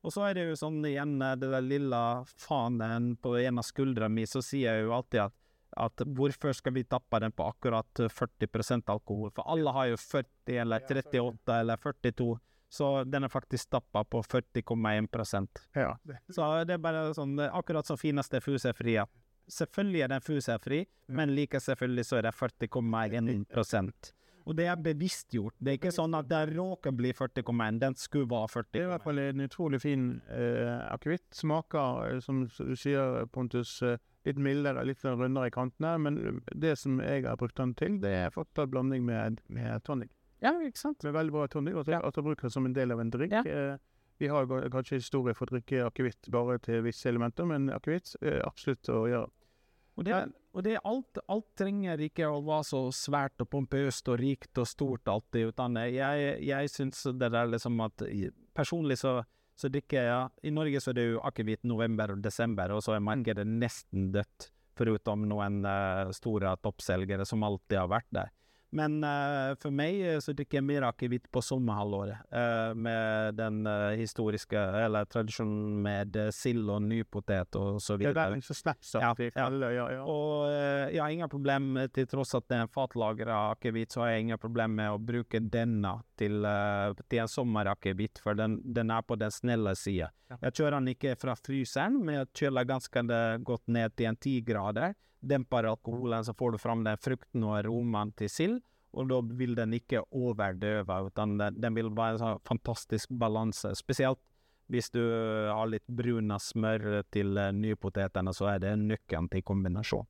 Og 0.00 0.14
så 0.14 0.24
er 0.28 0.38
det 0.38 0.46
jo 0.48 0.56
sånn 0.56 0.80
igjen, 0.88 1.18
eh, 1.22 1.36
det 1.40 1.50
der 1.52 1.64
lilla 1.64 2.02
fanen 2.40 3.14
på 3.20 3.36
en 3.40 3.60
av 3.60 3.66
skuldra 3.68 4.08
mi, 4.08 4.26
så 4.28 4.42
sier 4.44 4.78
jeg 4.78 4.88
jo 4.88 4.96
alltid 4.96 5.26
at 5.28 5.36
at 5.76 6.02
hvorfor 6.02 6.50
skal 6.52 6.72
vi 6.74 6.82
tappe 6.82 7.20
den 7.22 7.32
på 7.32 7.44
akkurat 7.46 8.00
eh, 8.02 8.10
40% 8.10 8.90
alkohol? 8.90 9.30
For 9.34 9.46
alle 9.46 9.70
har 9.70 9.90
jo 9.92 9.98
40 10.02 10.56
eller 10.64 10.82
38 10.82 11.58
eller 11.60 11.76
42, 11.76 12.38
så 12.70 12.88
den 13.04 13.24
er 13.26 13.32
faktisk 13.32 13.70
tappa 13.70 14.04
på 14.04 14.22
40,1 14.22 15.48
Ja, 15.74 15.96
så 16.30 16.50
det 16.64 16.74
er 16.74 16.82
bare 16.82 17.14
sånn, 17.14 17.38
akkurat 17.38 17.86
som 17.86 17.98
fineste 17.98 18.40
fuselfri. 18.42 18.98
at 18.98 19.10
Selvfølgelig 19.50 20.02
er 20.02 20.08
den 20.08 20.20
fuselfri, 20.22 20.84
men 21.08 21.34
like 21.34 21.58
selvfølgelig 21.60 22.04
så 22.06 22.18
er 22.18 22.28
det 22.28 22.34
40,1 22.34 24.12
Og 24.48 24.56
det 24.56 24.66
er 24.70 24.80
bevisstgjort. 24.82 25.56
Det 25.58 25.72
er 25.72 25.78
ikke 25.78 25.94
sånn 25.94 26.14
at 26.18 26.28
det 26.30 26.42
råker 26.54 26.94
bli 26.96 27.12
40,1, 27.16 27.80
den 27.82 27.96
skulle 28.00 28.28
være 28.30 28.52
40. 28.54 28.70
det 28.72 28.80
er 28.80 28.86
i 28.86 28.92
hvert 28.92 29.06
fall 29.06 29.22
en 29.22 29.44
utrolig 29.46 29.80
fin 29.82 30.06
eh, 30.32 30.78
akevitt. 30.90 31.26
Smaker, 31.36 32.06
eh, 32.06 32.22
som 32.24 32.46
du 32.46 32.76
sier, 32.78 33.26
Pontus, 33.32 33.76
eh, 33.82 34.00
litt 34.26 34.40
mildere, 34.40 34.84
litt 34.88 35.04
rundere 35.04 35.50
i 35.50 35.54
kantene. 35.54 35.96
Men 35.98 36.40
det 36.54 36.76
som 36.78 37.00
jeg 37.04 37.26
har 37.28 37.38
brukt 37.40 37.58
den 37.60 37.74
til, 37.78 38.00
det 38.02 38.14
er 38.24 38.34
fortsatt 38.34 38.72
blanding 38.72 39.04
med, 39.06 39.40
med 39.48 39.84
tonic. 39.86 40.12
Ja, 40.40 40.54
ikke 40.64 40.80
sant? 40.80 41.04
Med 41.04 41.14
veldig 41.16 41.36
bra 41.36 41.46
tonic, 41.52 41.76
og 41.76 41.88
at 41.92 42.16
du 42.16 42.24
bruker 42.24 42.48
det 42.48 42.54
som 42.54 42.66
en 42.66 42.76
del 42.76 42.94
av 42.94 43.02
en 43.02 43.12
drikk. 43.12 43.36
Ja. 43.36 43.44
Eh, 43.44 43.76
vi 44.20 44.28
har 44.28 44.48
kanskje 44.72 44.98
historie 45.00 45.32
for 45.36 45.48
å 45.48 45.56
drikke 45.56 45.86
akevitt 45.86 46.28
bare 46.32 46.58
til 46.60 46.82
visse 46.84 47.08
elementer, 47.08 47.46
men 47.48 47.70
akevitt 47.72 48.18
er 48.20 48.42
absolutt 48.44 48.88
å 48.92 49.04
gjøre. 49.08 49.30
Og 50.00 50.06
det, 50.06 50.16
og 50.56 50.64
det 50.64 50.78
er 50.78 50.86
alt, 50.88 51.18
alt 51.28 51.48
trenger 51.60 52.00
ikke 52.00 52.28
å 52.32 52.38
være 52.40 52.64
så 52.70 52.78
svært 52.94 53.42
og 53.44 53.50
pompøst 53.52 54.08
og 54.08 54.16
rikt 54.22 54.56
og 54.62 54.68
stort 54.68 55.10
alltid, 55.12 55.50
utan 55.52 55.76
jeg, 55.84 56.38
jeg 56.48 56.72
syns 56.72 57.02
det 57.20 57.28
der 57.34 57.52
liksom 57.52 57.82
at 57.84 58.06
Personlig 58.56 58.96
så, 58.98 59.18
så 59.60 59.68
drikker 59.70 60.08
jeg 60.08 60.48
I 60.48 60.54
Norge 60.56 60.80
så 60.82 60.90
er 60.90 60.96
det 60.98 61.04
jo 61.04 61.20
akevitt 61.28 61.68
november 61.68 62.14
og 62.16 62.24
desember, 62.24 62.72
og 62.74 62.82
så 62.84 62.96
er 62.96 63.04
markedet 63.04 63.44
nesten 63.46 64.08
dødt, 64.14 64.48
foruten 64.80 65.28
noen 65.28 65.60
uh, 65.68 66.10
store 66.16 66.56
toppselgere 66.64 67.28
som 67.28 67.44
alltid 67.44 67.78
har 67.82 67.92
vært 67.92 68.08
der. 68.16 68.32
Men 68.70 69.00
uh, 69.02 69.56
for 69.58 69.74
meg 69.74 69.98
eh, 70.06 70.18
så 70.22 70.32
drikker 70.36 70.60
jeg 70.60 70.66
mer 70.66 70.86
akevitt 70.90 71.26
på 71.32 71.42
sommerhalvåret, 71.42 72.26
Uh, 72.30 72.72
med 72.78 73.34
den 73.38 73.64
uh, 73.66 73.90
historiske, 73.98 74.56
eller 74.56 75.06
tradisjonen 75.10 75.80
med 75.82 76.16
sild 76.34 76.68
og 76.70 76.84
nypotet 76.84 77.56
og 77.58 77.80
så 77.82 77.96
Ja, 77.96 77.98
det 77.98 78.12
videre. 78.12 78.36
er 78.38 78.44
så 78.46 78.54
snaps 78.54 78.92
Ja, 78.94 79.10
ja, 79.18 79.30
ja. 79.34 79.72
ja, 79.74 79.86
ja. 79.96 80.04
Og 80.04 80.46
jeg 80.92 81.02
har 81.02 81.10
ingen 81.10 81.32
problem 81.32 81.74
til 81.94 82.06
tross 82.10 82.36
at 82.38 82.46
det 82.50 82.60
er 82.60 82.70
fatlagra 82.70 83.40
akevitt, 83.56 83.92
så 83.92 84.04
har 84.04 84.12
jeg 84.14 84.26
ingen 84.26 84.40
problem 84.42 84.78
med 84.78 84.94
å 84.94 85.02
bruke 85.02 85.42
denne 85.42 85.96
til, 86.20 86.46
til 87.08 87.22
en 87.24 87.30
sommerakevitt, 87.34 88.22
for 88.22 88.38
den, 88.38 88.60
den 88.62 88.94
er 88.94 89.02
på 89.06 89.18
den 89.18 89.34
snille 89.34 89.74
sida. 89.78 90.10
Jeg 90.38 90.54
kjører 90.54 90.78
den 90.78 90.94
ikke 90.94 91.16
fra 91.18 91.34
fryseren, 91.38 91.98
men 92.04 92.20
jeg 92.20 92.32
kjøler 92.44 92.68
ganske 92.70 93.06
godt 93.46 93.72
ned 93.72 93.96
til 93.98 94.12
en 94.12 94.20
ti 94.20 94.38
grader. 94.46 94.94
Demper 95.20 95.68
alkoholen, 95.68 96.24
så 96.24 96.34
får 96.36 96.54
du 96.54 96.58
fram 96.62 96.84
den 96.86 96.98
frukten 97.00 97.44
og 97.44 97.58
aromaen 97.58 98.12
til 98.16 98.30
sild. 98.32 98.58
Og 98.96 99.06
da 99.06 99.20
vil 99.38 99.54
den 99.54 99.76
ikke 99.76 100.02
overdøve, 100.10 100.96
utan 101.06 101.36
den, 101.38 101.60
den 101.62 101.76
vil 101.76 101.92
være 101.94 102.16
en 102.16 102.22
sånn 102.22 102.40
fantastisk 102.48 103.12
balanse. 103.20 103.70
Spesielt 103.78 104.18
hvis 104.70 104.90
du 104.94 105.02
har 105.50 105.66
litt 105.66 105.86
bruna 105.86 106.38
smør 106.38 107.02
til 107.10 107.38
eh, 107.38 107.52
nypotetene, 107.54 108.34
så 108.34 108.52
er 108.52 108.62
det 108.62 108.76
nøkkelen 108.78 109.28
til 109.32 109.42
kombinasjon. 109.46 110.06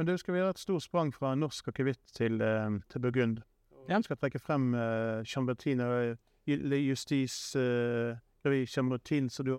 Men 0.00 0.08
du, 0.08 0.14
skal 0.16 0.34
vi 0.34 0.40
gjøre 0.40 0.54
et 0.56 0.62
stort 0.62 0.86
sprang 0.86 1.12
fra 1.12 1.34
norsk 1.36 1.68
akevitt 1.68 2.14
til, 2.16 2.40
eh, 2.40 2.78
til 2.88 3.04
Burgund? 3.04 3.42
Ja. 3.82 3.98
Jeg 3.98 4.06
skal 4.06 4.20
trekke 4.20 4.38
frem 4.38 4.72
uh, 4.78 5.24
Chambertin 5.26 5.80
og 5.82 6.16
Justis 6.46 7.34
uh, 7.58 8.14
Chambertin, 8.70 9.28
så 9.28 9.42
du 9.42 9.56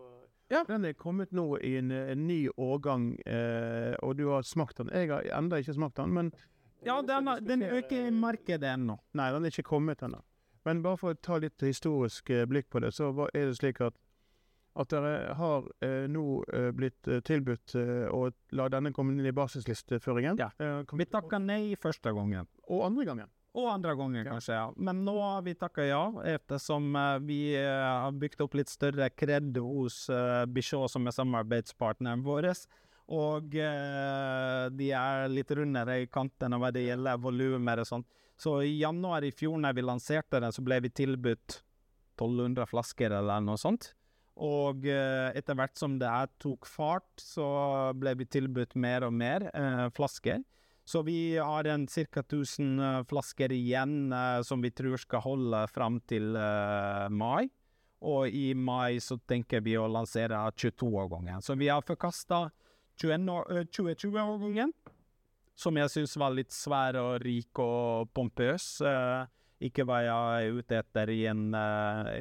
Ja. 0.54 0.62
Den 0.70 0.86
er 0.86 0.94
kommet 0.98 1.32
nå 1.36 1.48
i 1.66 1.74
en, 1.82 1.92
en 1.92 2.28
ny 2.30 2.44
årgang, 2.62 3.10
eh, 3.26 3.94
og 4.06 4.16
du 4.20 4.28
har 4.32 4.46
smakt 4.48 4.78
den. 4.80 4.92
Jeg 4.94 5.10
har 5.12 5.26
enda 5.40 5.58
ikke 5.62 5.74
smakt 5.80 5.98
den, 6.00 6.14
men 6.14 6.32
Ja, 6.86 6.98
den, 7.02 7.28
er- 7.32 7.40
den 7.42 7.62
øker 7.64 8.08
i 8.08 8.12
markedet 8.12 8.70
ennå. 8.76 8.98
Nei, 9.16 9.30
den 9.32 9.46
er 9.48 9.54
ikke 9.54 9.64
kommet 9.74 10.02
ennå. 10.04 10.22
Men 10.66 10.82
bare 10.84 10.98
for 11.00 11.12
å 11.16 11.20
ta 11.20 11.38
litt 11.44 11.60
historisk 11.64 12.30
eh, 12.32 12.46
blikk 12.48 12.70
på 12.72 12.80
det, 12.84 12.94
så 12.96 13.10
er 13.34 13.50
det 13.52 13.58
slik 13.60 13.82
at 13.84 13.98
at 14.76 14.90
dere 14.90 15.36
har 15.38 15.68
eh, 15.86 16.08
nå 16.10 16.22
eh, 16.50 16.72
blitt 16.74 17.06
eh, 17.08 17.20
tilbudt 17.22 17.76
eh, 17.78 18.08
å 18.10 18.32
la 18.58 18.66
denne 18.74 18.90
komme 18.96 19.14
inn 19.14 19.28
i 19.30 19.34
basislisteføringen. 19.38 20.40
Ja. 20.42 20.48
Vi 20.90 21.06
takka 21.06 21.38
nei 21.38 21.76
første 21.78 22.10
gangen. 22.16 22.48
Og 22.74 22.82
andre 22.88 23.06
gangen. 23.06 23.30
Og 23.54 23.68
andre 23.70 23.94
ganger, 23.94 24.26
kanskje, 24.26 24.56
ja. 24.58 24.70
Men 24.82 25.04
nå 25.06 25.14
har 25.22 25.44
vi 25.46 25.54
takka 25.54 25.86
ja, 25.86 26.02
ettersom 26.26 26.88
uh, 26.98 27.20
vi 27.22 27.54
uh, 27.54 28.06
har 28.08 28.16
bygd 28.18 28.42
opp 28.42 28.56
litt 28.58 28.72
større 28.72 29.12
kred 29.14 29.60
hos 29.62 30.08
uh, 30.10 30.42
Bichot, 30.50 30.90
som 30.90 31.06
er 31.06 31.14
samarbeidspartneren 31.14 32.24
vår. 32.26 32.50
Og 33.14 33.52
de 33.54 34.88
er 34.96 35.26
litt 35.30 35.50
rundere 35.52 35.98
i 36.02 36.08
kantene 36.10 36.58
hva 36.58 36.70
det 36.74 36.86
gjelder 36.86 37.20
volumer 37.22 37.82
og 37.84 37.90
sånn. 37.90 38.06
Så 38.40 38.56
i 38.64 38.78
januar 38.80 39.28
i 39.28 39.34
fjor, 39.36 39.58
når 39.60 39.76
vi 39.76 39.84
lanserte 39.84 40.40
den, 40.40 40.56
så 40.56 40.64
ble 40.66 40.80
vi 40.86 40.90
tilbudt 41.04 41.60
1200 42.16 42.66
flasker 42.72 43.14
eller 43.20 43.44
noe 43.44 43.60
sånt. 43.60 43.92
Og 44.40 44.88
etter 44.88 45.60
hvert 45.60 45.76
som 45.78 46.00
det 46.00 46.10
her 46.10 46.32
tok 46.42 46.66
fart, 46.66 47.12
så 47.20 47.46
ble 48.00 48.16
vi 48.24 48.30
tilbudt 48.40 48.80
mer 48.80 49.06
og 49.06 49.14
mer 49.20 49.50
flasker. 50.00 50.42
Så 50.86 51.02
vi 51.02 51.38
har 51.38 51.64
en 51.64 51.88
ca. 51.88 52.20
1000 52.20 52.80
uh, 52.80 53.04
flasker 53.04 53.52
igjen 53.52 54.14
uh, 54.14 54.42
som 54.44 54.62
vi 54.62 54.72
tror 54.72 54.98
skal 55.00 55.20
holde 55.24 55.68
fram 55.72 56.00
til 56.08 56.36
uh, 56.36 57.08
mai. 57.10 57.48
Og 58.04 58.28
i 58.28 58.54
mai 58.54 59.00
så 59.00 59.18
tenker 59.18 59.62
vi 59.64 59.78
å 59.80 59.88
lansere 59.88 60.36
22-årgangen. 60.60 61.42
Så 61.42 61.56
vi 61.56 61.70
har 61.72 61.82
forkasta 61.88 62.50
2020-årgangen, 63.00 64.74
som 65.56 65.78
jeg 65.80 65.90
syns 65.94 66.18
var 66.20 66.36
litt 66.36 66.52
svær 66.52 67.00
og 67.00 67.24
rik 67.24 67.60
og 67.64 68.12
pompøs. 68.12 68.82
ikke 69.64 69.86
hva 69.88 70.02
jeg 70.04 70.20
er 70.44 70.52
ute 70.60 70.76
etter 70.84 71.10
i 71.16 71.26
en, 71.32 71.56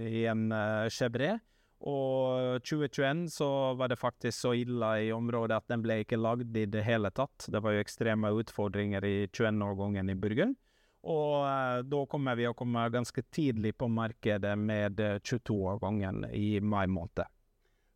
i 0.07 0.23
en 0.31 0.47
Chevret. 0.87 1.43
Og 1.83 2.63
2021 2.63 3.25
så 3.35 3.49
var 3.75 3.91
det 3.91 3.99
faktisk 3.99 4.37
så 4.39 4.53
ille 4.55 4.91
i 5.03 5.13
området 5.13 5.57
at 5.57 5.71
den 5.73 5.83
ble 5.83 5.99
ikke 6.05 6.21
lagd 6.21 6.55
i 6.57 6.67
det 6.71 6.85
hele 6.87 7.11
tatt. 7.11 7.49
Det 7.51 7.63
var 7.63 7.75
jo 7.75 7.83
ekstreme 7.83 8.31
utfordringer 8.39 9.03
i 9.05 9.17
21-årgangen 9.27 10.13
i 10.13 10.19
Burgen. 10.19 10.55
Og 11.03 11.43
eh, 11.43 11.81
da 11.83 12.03
kommer 12.07 12.39
vi 12.39 12.47
å 12.47 12.55
komme 12.55 12.85
ganske 12.95 13.25
tidlig 13.35 13.75
på 13.75 13.89
markedet 13.91 14.55
med 14.59 15.01
22-årgangen 15.27 16.29
eh, 16.29 16.37
i 16.39 16.61
mai 16.63 16.87
måned. 16.87 17.27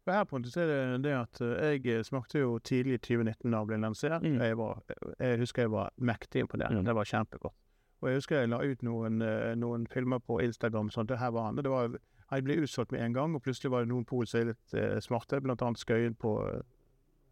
For 0.06 0.14
her 0.14 0.70
er 0.70 0.98
det 1.02 1.14
at 1.18 1.40
eh, 1.42 1.78
jeg 1.82 2.04
smakte 2.06 2.42
jo 2.42 2.58
tidlig 2.58 2.98
i 2.98 3.04
2019 3.06 3.50
da 3.50 3.60
den 3.60 3.70
ble 3.70 3.78
lansert. 3.82 4.22
Mm. 4.22 4.42
Jeg, 4.42 4.58
var, 4.58 4.82
jeg, 5.18 5.38
husker 5.40 5.66
jeg 5.66 5.72
var 5.72 5.94
mektig 5.98 6.44
imponert. 6.44 6.74
Mm. 6.74 6.84
Det 6.86 6.94
var 6.98 7.10
kjempegodt. 7.10 7.56
Og 8.02 8.10
jeg 8.10 8.20
husker 8.20 8.38
jeg 8.38 8.50
la 8.52 8.60
ut 8.62 8.84
noen, 8.86 9.22
eh, 9.22 9.54
noen 9.58 9.86
filmer 9.90 10.18
på 10.22 10.38
Instagram 10.44 10.92
sånn 10.94 11.06
at 11.06 11.14
det 11.14 11.18
her 11.22 11.32
var 11.34 11.48
han. 11.48 11.58
Det 11.58 11.72
var 11.72 11.94
han 12.32 12.44
ble 12.44 12.58
utsolgt 12.62 12.92
med 12.92 13.04
en 13.04 13.14
gang, 13.14 13.34
og 13.34 13.42
plutselig 13.44 13.70
var 13.70 13.84
det 13.84 13.92
noen 13.92 14.06
pol 14.08 14.26
som 14.26 14.40
er 14.40 14.48
litt 14.52 14.74
eh, 14.74 14.98
smarte, 15.04 15.40
bl.a. 15.42 15.72
Skøyen 15.78 16.16
på 16.18 16.32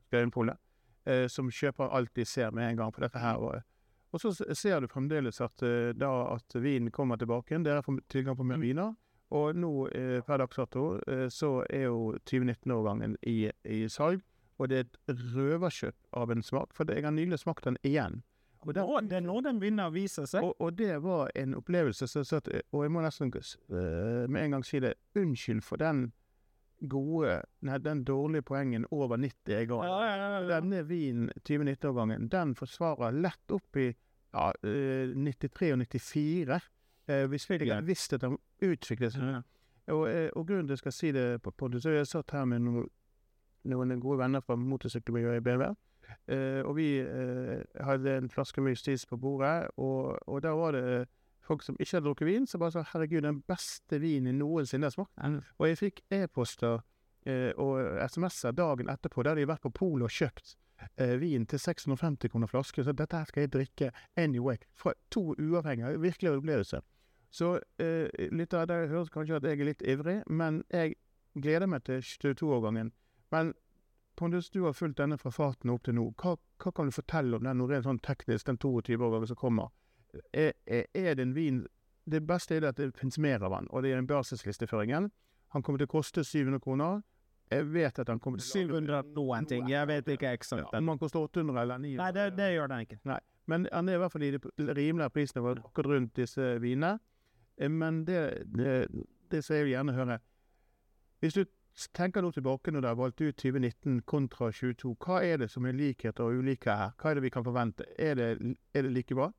Skøyenpolet, 0.08 0.60
eh, 1.10 1.26
som 1.28 1.50
kjøper 1.50 1.90
alt 1.90 2.14
de 2.14 2.26
ser 2.28 2.54
med 2.54 2.70
en 2.70 2.82
gang 2.82 2.92
på 2.94 3.02
dette 3.02 3.18
her. 3.18 3.40
Og, 3.42 3.62
og 4.14 4.22
så 4.22 4.34
ser 4.54 4.80
du 4.80 4.90
fremdeles 4.90 5.40
at, 5.42 5.62
eh, 5.66 5.90
da, 5.98 6.12
at 6.36 6.54
vinen 6.54 6.92
kommer 6.94 7.18
tilbake 7.18 7.52
igjen. 7.52 7.66
Dere 7.66 7.82
får 7.82 8.04
tilgang 8.12 8.38
på 8.38 8.46
mer 8.46 8.62
viner. 8.62 8.94
Og 9.34 9.56
nå 9.58 9.72
eh, 9.88 10.20
per 10.22 10.38
dags 10.38 10.60
dato 10.60 10.84
eh, 11.10 11.26
så 11.32 11.64
er 11.66 11.88
jo 11.88 12.14
2019-årgangen 12.30 13.16
i, 13.26 13.50
i 13.64 13.84
salg. 13.90 14.22
Og 14.62 14.70
det 14.70 14.78
er 14.78 14.86
et 15.10 15.22
røverkjøp 15.34 15.96
av 16.14 16.30
en 16.30 16.44
smak, 16.46 16.76
for 16.76 16.86
jeg 16.86 17.02
har 17.02 17.10
nylig 17.10 17.40
smakt 17.42 17.66
den 17.66 17.80
igjen. 17.82 18.22
Og 18.64 18.74
det, 18.74 18.82
og 18.82 19.08
det 19.10 19.16
er 19.18 19.24
nå 19.24 19.38
den 19.44 19.60
begynner 19.60 19.90
å 19.90 19.94
vise 19.94 20.26
seg. 20.28 20.44
Og, 20.44 20.54
og, 20.60 20.76
det 20.78 20.96
var 21.04 21.30
en 21.36 21.56
opplevelse 21.58 22.08
så, 22.08 22.24
så 22.24 22.40
at, 22.40 22.48
Og 22.72 22.84
jeg 22.84 22.92
må 22.94 23.02
nesten 23.04 23.32
uh, 23.32 24.24
med 24.28 24.40
en 24.40 24.56
gang 24.56 24.66
si 24.66 24.80
det. 24.80 24.94
Unnskyld 25.20 25.64
for 25.64 25.80
den 25.80 26.06
gode 26.90 27.38
Nei, 27.64 27.78
den 27.80 28.02
dårlige 28.04 28.44
poengen 28.44 28.86
over 28.92 29.16
90 29.20 29.52
jeg 29.52 29.68
ga. 29.70 29.80
Ja, 29.88 30.00
ja, 30.04 30.28
ja, 30.34 30.40
Denne 30.56 30.82
vinen 30.88 31.30
2019-årgangen, 31.48 32.28
den 32.32 32.54
forsvarer 32.58 33.14
lett 33.14 33.54
opp 33.54 33.80
i 33.80 33.88
ja, 33.90 34.50
uh, 34.50 35.14
93 35.16 35.72
og 35.72 35.84
94. 35.84 36.60
Uh, 37.04 37.24
hvis, 37.28 37.48
jeg 37.50 37.86
visste 37.86 38.16
at 38.16 38.26
den 38.26 38.38
utviklet 38.64 39.12
seg. 39.12 39.42
Og, 39.92 40.06
og, 40.08 40.46
grunnen 40.48 40.64
til 40.64 40.72
at 40.72 40.78
jeg 40.78 40.80
skal 40.80 40.94
si 40.96 41.10
det 41.12 41.42
på 41.44 41.52
så 41.76 41.90
har 41.90 41.98
jeg 41.98 42.08
satt 42.08 42.32
her 42.32 42.46
med 42.48 42.62
noen, 42.64 42.86
noen 43.68 43.98
gode 44.00 44.22
venner 44.22 44.40
fra 44.40 44.56
motorsykkelmiljøet 44.56 45.42
i 45.42 45.44
BMW. 45.44 45.74
Uh, 46.30 46.62
og 46.64 46.76
vi 46.78 46.88
uh, 47.02 47.60
hadde 47.84 48.16
en 48.16 48.30
flaske 48.32 48.62
med 48.64 48.74
Justis 48.76 49.06
på 49.06 49.16
bordet, 49.20 49.68
og, 49.76 50.18
og 50.28 50.42
der 50.42 50.56
var 50.56 50.72
det 50.72 51.06
folk 51.44 51.62
som 51.62 51.76
ikke 51.78 51.96
hadde 51.96 52.06
drukket 52.06 52.26
vin, 52.26 52.46
som 52.46 52.60
bare 52.60 52.72
sa 52.72 52.82
'herregud, 52.82 53.20
den 53.22 53.42
beste 53.42 54.00
vinen 54.00 54.38
noensinne 54.38 54.86
har 54.86 54.90
smakt'. 54.90 55.28
Mm. 55.28 55.42
Og 55.58 55.68
jeg 55.68 55.78
fikk 55.78 56.00
e-poster 56.10 56.80
og 57.56 57.74
SMS-er 58.10 58.52
dagen 58.52 58.88
etterpå 58.88 59.22
der 59.22 59.34
de 59.34 59.40
hadde 59.40 59.48
vært 59.48 59.62
på 59.64 59.70
polet 59.72 60.04
og 60.04 60.12
kjøpt 60.12 60.56
vin 61.20 61.46
til 61.46 61.58
650 61.58 62.28
kroner 62.28 62.46
flaske. 62.46 62.84
Så 62.84 62.92
dette 62.92 63.16
her 63.16 63.24
skal 63.24 63.40
jeg 63.40 63.52
drikke 63.52 63.90
anyway. 64.16 64.56
Fra 64.76 64.92
to 65.10 65.34
uavhengige. 65.38 66.00
Virkelig 66.00 66.30
opplevelse. 66.30 66.80
Så 67.30 67.60
litt 68.32 68.54
av 68.54 68.68
det 68.68 68.88
høres 68.88 69.08
kanskje 69.08 69.36
at 69.36 69.44
jeg 69.48 69.60
er 69.60 69.64
litt 69.64 69.82
ivrig, 69.82 70.22
men 70.26 70.62
jeg 70.70 70.94
gleder 71.34 71.66
meg 71.66 71.84
til 71.84 72.04
22-årgangen. 72.04 72.92
Men 73.32 73.54
Pondus, 74.16 74.50
du 74.50 74.62
har 74.62 74.72
fulgt 74.72 74.98
denne 74.98 75.18
fra 75.18 75.30
farten 75.34 75.72
opp 75.72 75.84
til 75.86 75.96
nå. 75.98 76.04
Hva, 76.20 76.36
hva 76.62 76.72
kan 76.74 76.90
du 76.90 76.94
fortelle 76.94 77.38
om 77.38 77.46
den 77.46 77.58
noe 77.58 77.70
rent 77.70 77.86
sånn 77.88 77.98
teknisk, 78.04 78.46
den 78.46 78.60
22-åringen 78.62 79.30
som 79.30 79.38
kommer? 79.40 79.72
Er, 80.30 80.52
er, 80.66 80.86
er, 80.94 81.16
det 81.18 81.24
en 81.24 81.34
vin 81.34 81.64
Det 82.06 82.20
beste 82.22 82.54
er 82.54 82.66
at 82.68 82.78
det 82.78 82.92
finnes 82.94 83.16
mer 83.18 83.42
av 83.42 83.56
den, 83.56 83.66
og 83.72 83.82
det 83.82 83.90
er 83.90 83.98
den 83.98 84.06
basislisteføringen. 84.06 85.08
Han 85.56 85.62
kommer 85.64 85.80
til 85.80 85.88
å 85.88 85.94
koste 85.94 86.24
700 86.24 86.60
kroner. 86.62 87.00
Jeg 87.50 87.66
vet 87.72 87.98
at 87.98 88.10
han 88.12 88.20
kommer 88.20 88.42
til 88.42 88.68
700 88.68 89.14
noen 89.16 89.48
ting, 89.48 89.66
jeg 89.70 89.88
vet 89.88 90.10
ikke 90.12 90.34
eksakt. 90.36 90.66
Ja, 90.66 90.78
om 90.78 90.92
han 90.92 91.00
koster 91.00 91.24
800 91.24 91.62
eller 91.62 91.80
900 91.80 92.02
Nei, 92.02 92.10
det, 92.16 92.26
det 92.36 92.50
gjør 92.54 92.70
den 92.72 92.84
ikke. 92.86 93.00
Nei. 93.08 93.18
Men 93.50 93.66
han 93.72 93.88
er 93.88 93.98
i 93.98 94.00
hvert 94.00 94.12
fall 94.12 94.24
i 94.24 94.30
det 94.34 94.76
rimelige 94.76 95.10
prisnivået 95.16 95.60
akkurat 95.64 95.94
rundt 95.94 96.14
disse 96.16 96.54
vinene. 96.62 96.98
Eh, 97.56 97.70
men 97.70 98.04
det, 98.08 98.20
det, 98.52 98.76
det 99.30 99.42
som 99.44 99.56
jeg 99.56 99.66
vil 99.66 99.74
gjerne 99.76 99.96
høre 99.96 100.18
Hvis 101.20 101.34
du 101.34 101.44
tenker 101.94 102.22
nå 102.22 102.30
tilbake 102.34 102.72
når 102.72 102.82
du 102.82 102.88
har 102.88 102.98
valgt 102.98 103.20
ut 103.20 103.36
2019 103.40 104.02
kontra 104.08 104.50
2022. 104.54 104.94
Hva 105.02 105.22
er 105.26 105.40
det 105.42 105.50
som 105.52 105.66
er 105.66 105.76
likheter 105.76 106.26
og 106.26 106.42
ulikheter 106.42 106.78
her? 106.78 106.92
Hva 107.00 107.10
er 107.10 107.18
det 107.18 107.24
vi 107.26 107.32
kan 107.34 107.46
forvente? 107.46 107.86
Er 107.98 108.18
det, 108.18 108.28
er 108.74 108.86
det 108.86 108.92
like 108.94 109.16
bra? 109.16 109.30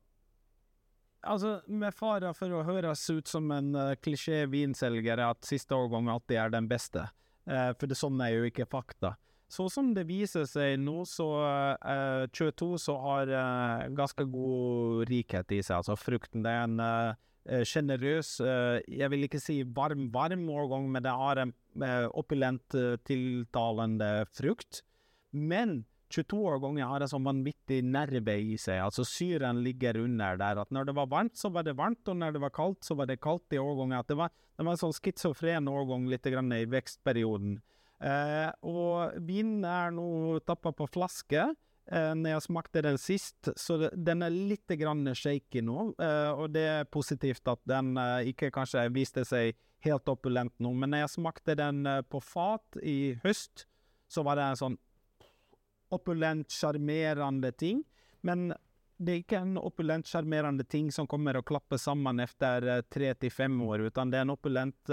Altså, 1.26 1.60
Med 1.66 1.94
fare 1.96 2.32
for 2.36 2.52
å 2.54 2.64
høres 2.66 3.02
ut 3.10 3.28
som 3.28 3.50
en 3.54 3.72
uh, 3.74 3.94
klisjé 3.98 4.44
vinselger 4.50 5.22
at 5.24 5.46
siste 5.46 5.74
årgang 5.74 6.10
alltid 6.12 6.38
er 6.38 6.52
den 6.54 6.68
beste, 6.70 7.08
uh, 7.50 7.72
for 7.78 7.90
det 7.90 7.98
sånn 7.98 8.20
er 8.22 8.36
jo 8.36 8.50
ikke 8.50 8.68
fakta. 8.70 9.16
Så 9.50 9.68
som 9.70 9.92
det 9.94 10.08
viser 10.08 10.46
seg 10.50 10.76
nå, 10.82 11.04
så 11.06 11.26
uh, 11.78 12.26
22 12.34 12.72
så 12.82 12.96
har 13.02 13.30
uh, 13.32 13.86
ganske 13.96 14.26
god 14.30 15.06
rikhet 15.10 15.54
i 15.56 15.62
seg. 15.62 15.80
Altså 15.80 15.98
frukten 15.98 16.46
det 16.46 16.52
er 16.52 16.66
en 16.66 17.22
sjenerøs 17.46 18.40
Jeg 18.90 19.06
vil 19.12 19.22
ikke 19.22 19.38
si 19.38 19.60
varm, 19.62 20.08
varm 20.10 20.48
årgang, 20.50 20.88
men 20.90 21.04
det 21.04 21.12
har 21.14 21.38
en 21.38 21.52
opulent, 22.16 22.74
uh, 22.74 22.96
tiltalende 23.06 24.26
frukt. 24.32 24.82
Men 25.30 25.84
22-årgangen 26.12 26.86
har 26.86 27.02
en 27.02 27.10
sånn 27.10 27.26
vanvittig 27.26 27.80
nerve 27.84 28.36
i 28.38 28.54
seg. 28.60 28.80
Altså 28.84 29.04
syren 29.08 29.60
ligger 29.64 29.98
under 30.04 30.38
der. 30.40 30.62
At 30.62 30.72
når 30.74 30.88
det 30.88 30.96
var 30.96 31.10
varmt, 31.10 31.36
så 31.36 31.50
var 31.52 31.66
det 31.66 31.76
varmt, 31.78 32.06
og 32.08 32.20
når 32.20 32.36
det 32.36 32.42
var 32.46 32.54
kaldt, 32.54 32.84
så 32.86 32.96
var 32.98 33.10
det 33.10 33.18
kaldt 33.24 33.56
i 33.56 33.60
årgangen. 33.60 33.98
At 33.98 34.10
det 34.12 34.18
var, 34.20 34.32
det 34.56 34.66
var 34.66 34.76
en 34.76 34.82
sånn 34.84 34.96
schizofren 34.96 35.70
årgang 35.72 36.06
litt 36.10 36.26
grann 36.30 36.54
i 36.54 36.64
vekstperioden. 36.70 37.60
og 38.62 39.14
vinen 39.24 39.64
er 39.64 39.94
nå 39.96 40.38
tappa 40.46 40.72
på 40.76 40.86
flaske. 40.94 41.48
Eh, 41.86 42.12
når 42.18 42.32
jeg 42.32 42.44
smakte 42.48 42.82
den 42.82 42.96
sist, 42.98 43.52
så 43.54 43.76
den 43.94 44.24
er 44.26 44.34
litt 44.34 44.72
grann 44.78 45.06
shaky 45.14 45.62
nå. 45.62 45.92
Eh, 46.02 46.30
og 46.34 46.50
det 46.54 46.64
er 46.66 46.88
positivt 46.90 47.46
at 47.46 47.62
den 47.68 47.94
eh, 48.00 48.32
ikke 48.32 48.50
kanskje 48.54 48.88
viste 48.94 49.22
seg 49.26 49.54
helt 49.84 50.08
opulent 50.08 50.54
nå. 50.58 50.72
Men 50.72 50.92
når 50.92 51.04
jeg 51.04 51.14
smakte 51.16 51.56
den 51.58 51.84
på 52.08 52.20
fat 52.24 52.78
i 52.82 53.16
høst, 53.24 53.66
så 54.08 54.22
var 54.26 54.38
det 54.38 54.46
en 54.50 54.60
sånn 54.60 54.78
opulent, 55.94 56.50
sjarmerende 56.50 57.52
ting. 57.52 57.82
Men 58.26 58.48
det 58.96 59.12
er 59.12 59.22
ikke 59.22 59.42
en 59.44 59.58
opulent, 59.60 60.08
sjarmerende 60.08 60.64
ting 60.64 60.88
som 60.94 61.06
kommer 61.06 61.36
å 61.36 61.44
klappe 61.46 61.78
sammen 61.78 62.20
etter 62.24 62.82
tre 62.88 63.12
til 63.20 63.30
fem 63.30 63.58
år, 63.62 63.86
utan 63.90 64.10
det 64.10 64.18
er 64.18 64.26
en 64.26 64.34
opulent, 64.34 64.92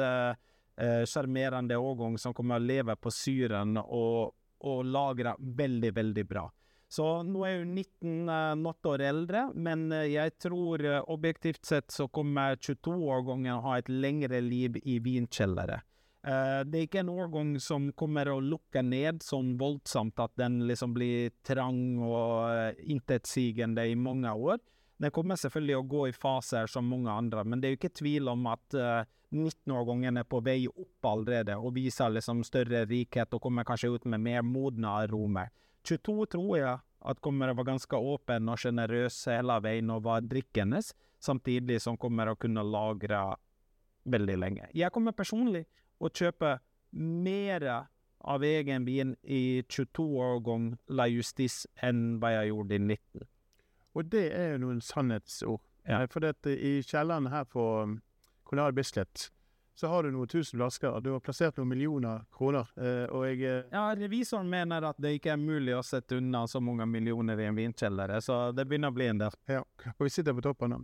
sjarmerende 1.08 1.78
årgang 1.78 2.18
som 2.20 2.34
kommer 2.36 2.60
å 2.60 2.66
leve 2.66 2.96
på 2.98 3.12
syren 3.14 3.78
og, 3.84 4.34
og 4.66 4.86
lagre 4.86 5.36
veldig, 5.40 5.94
veldig 5.96 6.26
bra. 6.28 6.48
Så 6.94 7.06
nå 7.26 7.42
er 7.48 7.64
hun 7.64 7.72
19 7.74 8.66
uh, 8.68 8.92
år 8.92 9.02
eldre, 9.08 9.48
men 9.58 9.88
uh, 9.90 10.04
jeg 10.06 10.36
tror 10.44 10.84
uh, 10.86 11.00
objektivt 11.10 11.66
sett 11.66 11.90
så 11.94 12.06
kommer 12.14 12.60
22-årgangen 12.60 13.56
å 13.56 13.64
ha 13.66 13.80
et 13.80 13.90
lengre 13.90 14.42
liv 14.46 14.78
i 14.84 15.00
vinkjellere. 15.02 15.80
Uh, 16.24 16.62
det 16.68 16.78
er 16.78 16.86
ikke 16.86 17.02
en 17.02 17.10
årgang 17.16 17.56
som 17.60 17.88
kommer 17.98 18.30
å 18.30 18.38
lukke 18.40 18.84
ned 18.86 19.26
sånn 19.26 19.56
voldsomt 19.60 20.22
at 20.22 20.36
den 20.40 20.62
liksom 20.70 20.94
blir 20.94 21.34
trang 21.48 21.98
og 21.98 22.46
uh, 22.52 22.86
intetsigende 22.86 23.88
i 23.90 23.98
mange 23.98 24.30
år. 24.30 24.62
Den 25.02 25.16
kommer 25.16 25.42
selvfølgelig 25.42 25.80
å 25.80 25.90
gå 25.96 26.06
i 26.12 26.16
faser 26.16 26.70
som 26.70 26.86
mange 26.88 27.10
andre, 27.10 27.42
men 27.42 27.60
det 27.60 27.68
er 27.68 27.74
jo 27.74 27.82
ikke 27.82 27.98
tvil 27.98 28.30
om 28.32 28.46
at 28.54 28.78
19-årgangen 29.34 30.22
er 30.22 30.28
på 30.30 30.40
vei 30.46 30.62
opp 30.70 31.10
allerede 31.10 31.58
og 31.58 31.74
viser 31.76 32.14
liksom 32.14 32.46
større 32.48 32.86
rikhet 32.88 33.34
og 33.34 33.42
kommer 33.44 33.66
kanskje 33.68 33.90
ut 33.98 34.06
med 34.14 34.22
mer 34.24 34.46
modne 34.46 34.94
aromer. 35.02 35.50
22 35.84 36.26
tror 36.36 36.58
jeg 36.58 36.78
at 37.04 37.20
kommer 37.24 37.52
å 37.52 37.56
være 37.58 37.74
ganske 37.74 38.00
åpen 38.00 38.50
og 38.50 38.60
sjenerøs 38.62 39.18
hele 39.32 39.58
veien 39.64 39.90
og 39.92 40.04
var 40.06 40.22
drikkende. 40.22 40.82
samtidig 41.24 41.80
som 41.82 41.98
kommer 41.98 42.28
å 42.28 42.36
kunne 42.36 42.64
lagre 42.68 43.36
veldig 44.04 44.38
lenge. 44.38 44.68
Jeg 44.76 44.92
kommer 44.92 45.16
personlig 45.16 45.64
å 46.04 46.10
kjøpe 46.12 46.58
mer 46.92 47.64
av 48.24 48.44
egen 48.44 48.86
vin 48.86 49.16
i 49.24 49.64
22-årgang 49.64 50.74
La 50.90 51.08
Justis 51.08 51.66
enn 51.82 52.20
hva 52.20 52.34
jeg 52.38 52.52
gjorde 52.52 52.76
i 52.76 52.80
19. 52.80 53.24
Og 53.96 54.10
det 54.12 54.26
er 54.36 54.52
jo 54.54 54.64
noen 54.66 54.82
sannhetsord. 54.82 55.62
Ja. 55.88 56.02
Eh, 56.02 56.08
For 56.12 56.24
i 56.50 56.82
kjelleren 56.84 57.32
her 57.32 57.44
på 57.46 57.64
Konar 58.44 58.72
Bislett 58.76 59.30
så 59.76 59.88
har 59.88 60.04
du 60.04 60.12
noen 60.12 60.28
tusen 60.30 60.60
flasker. 60.60 61.00
Du 61.02 61.12
har 61.16 61.20
plassert 61.20 61.58
noen 61.58 61.70
millioner 61.72 62.26
kroner. 62.32 62.68
eh, 62.78 63.06
og 63.10 63.26
jeg 63.26 63.42
eh, 63.42 63.64
Ja, 63.72 63.88
revisoren 63.98 64.50
mener 64.50 64.86
at 64.86 65.00
det 65.02 65.16
ikke 65.18 65.34
er 65.34 65.42
mulig 65.42 65.74
å 65.76 65.82
sette 65.84 66.18
unna 66.20 66.46
så 66.48 66.62
mange 66.62 66.86
millioner 66.86 67.40
i 67.42 67.48
en 67.50 67.58
vinkjeller, 67.58 68.20
så 68.22 68.52
det 68.54 68.68
begynner 68.70 68.94
å 68.94 68.98
bli 68.98 69.08
en 69.10 69.24
del. 69.24 69.38
Ja, 69.50 69.64
og 69.98 70.04
vi 70.06 70.10
sitter 70.14 70.34
på 70.38 70.46
toppen 70.46 70.76
nå. 70.76 70.84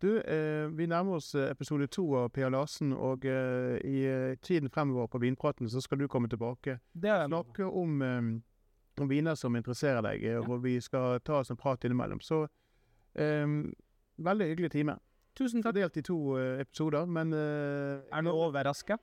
Du, 0.00 0.18
eh, 0.20 0.66
vi 0.74 0.86
nærmer 0.90 1.16
oss 1.20 1.34
eh, 1.34 1.50
episode 1.52 1.86
to 1.88 2.04
av 2.18 2.28
Per 2.34 2.50
Larsen, 2.50 2.92
og 2.92 3.24
eh, 3.24 3.76
i 3.84 4.36
tiden 4.42 4.68
fremover 4.72 5.06
på 5.08 5.20
Vinpraten 5.22 5.68
så 5.70 5.80
skal 5.80 5.98
du 6.00 6.08
komme 6.08 6.28
tilbake. 6.28 6.78
Det 6.92 7.10
er 7.10 7.26
Snakke 7.28 7.64
om, 7.68 8.02
eh, 8.02 9.00
om 9.00 9.08
viner 9.08 9.34
som 9.34 9.56
interesserer 9.56 10.02
deg, 10.02 10.26
og 10.48 10.62
vi 10.64 10.78
skal 10.80 11.20
ta 11.20 11.38
oss 11.40 11.50
en 11.50 11.60
prat 11.60 11.84
innimellom. 11.84 12.20
Så 12.20 12.46
veldig 13.14 14.46
hyggelig 14.48 14.70
time. 14.72 14.98
Tusen 15.38 15.62
takk. 15.62 15.74
Delt 15.74 15.96
i 15.98 16.04
to 16.06 16.18
eh, 16.38 16.62
episoder, 16.62 17.08
men 17.10 17.34
eh, 17.34 18.04
Er 18.14 18.22
du 18.22 18.30
overraska? 18.30 18.98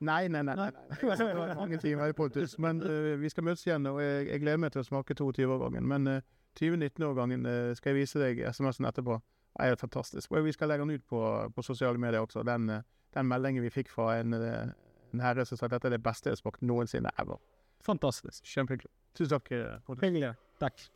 Nei, 0.00 0.28
nei, 0.28 0.42
nei. 0.42 0.54
nei, 0.56 0.70
nei. 0.70 1.16
Det 1.16 1.34
var 1.36 1.54
mange 1.54 1.78
timer 1.78 2.08
i 2.08 2.12
Pontus, 2.16 2.58
men 2.58 2.80
uh, 2.80 3.18
vi 3.20 3.28
skal 3.28 3.44
møtes 3.44 3.66
igjen, 3.66 3.84
og 3.86 3.98
jeg, 4.00 4.28
jeg 4.30 4.40
gleder 4.40 4.60
meg 4.62 4.72
til 4.72 4.80
å 4.80 4.86
smake 4.86 5.12
22-årgangen. 5.18 5.84
Men 5.86 6.08
uh, 6.08 6.22
2019-årgangen 6.56 7.44
uh, 7.44 7.72
skal 7.76 7.92
jeg 7.92 7.98
vise 7.98 8.22
deg 8.22 8.40
SMS-en 8.48 8.88
etterpå. 8.88 9.18
Det 9.60 9.68
er 9.68 9.76
fantastisk. 9.76 10.32
Og 10.32 10.46
vi 10.46 10.54
skal 10.56 10.72
legge 10.72 10.86
den 10.86 10.96
ut 10.96 11.04
på, 11.10 11.20
på 11.52 11.64
sosiale 11.66 12.00
medier 12.00 12.24
også. 12.24 12.46
Den, 12.48 12.70
den 13.12 13.28
meldingen 13.28 13.66
vi 13.66 13.72
fikk 13.74 13.92
fra 13.92 14.14
en, 14.22 14.32
en 14.32 15.20
herre 15.20 15.44
som 15.44 15.60
sa 15.60 15.68
at 15.68 15.76
dette 15.76 15.90
er 15.90 15.98
det 15.98 16.04
beste 16.06 16.30
jeg 16.30 16.38
har 16.38 16.40
smakt 16.40 16.64
noensinne 16.64 17.12
ever. 17.20 17.42
Fantastisk. 17.84 18.46
Kjempehyggelig. 18.48 18.88
Tusen 19.18 19.36
takk. 19.36 19.52
Pontus. 19.84 20.06
Hyggelig. 20.06 20.32
Takk. 20.62 20.88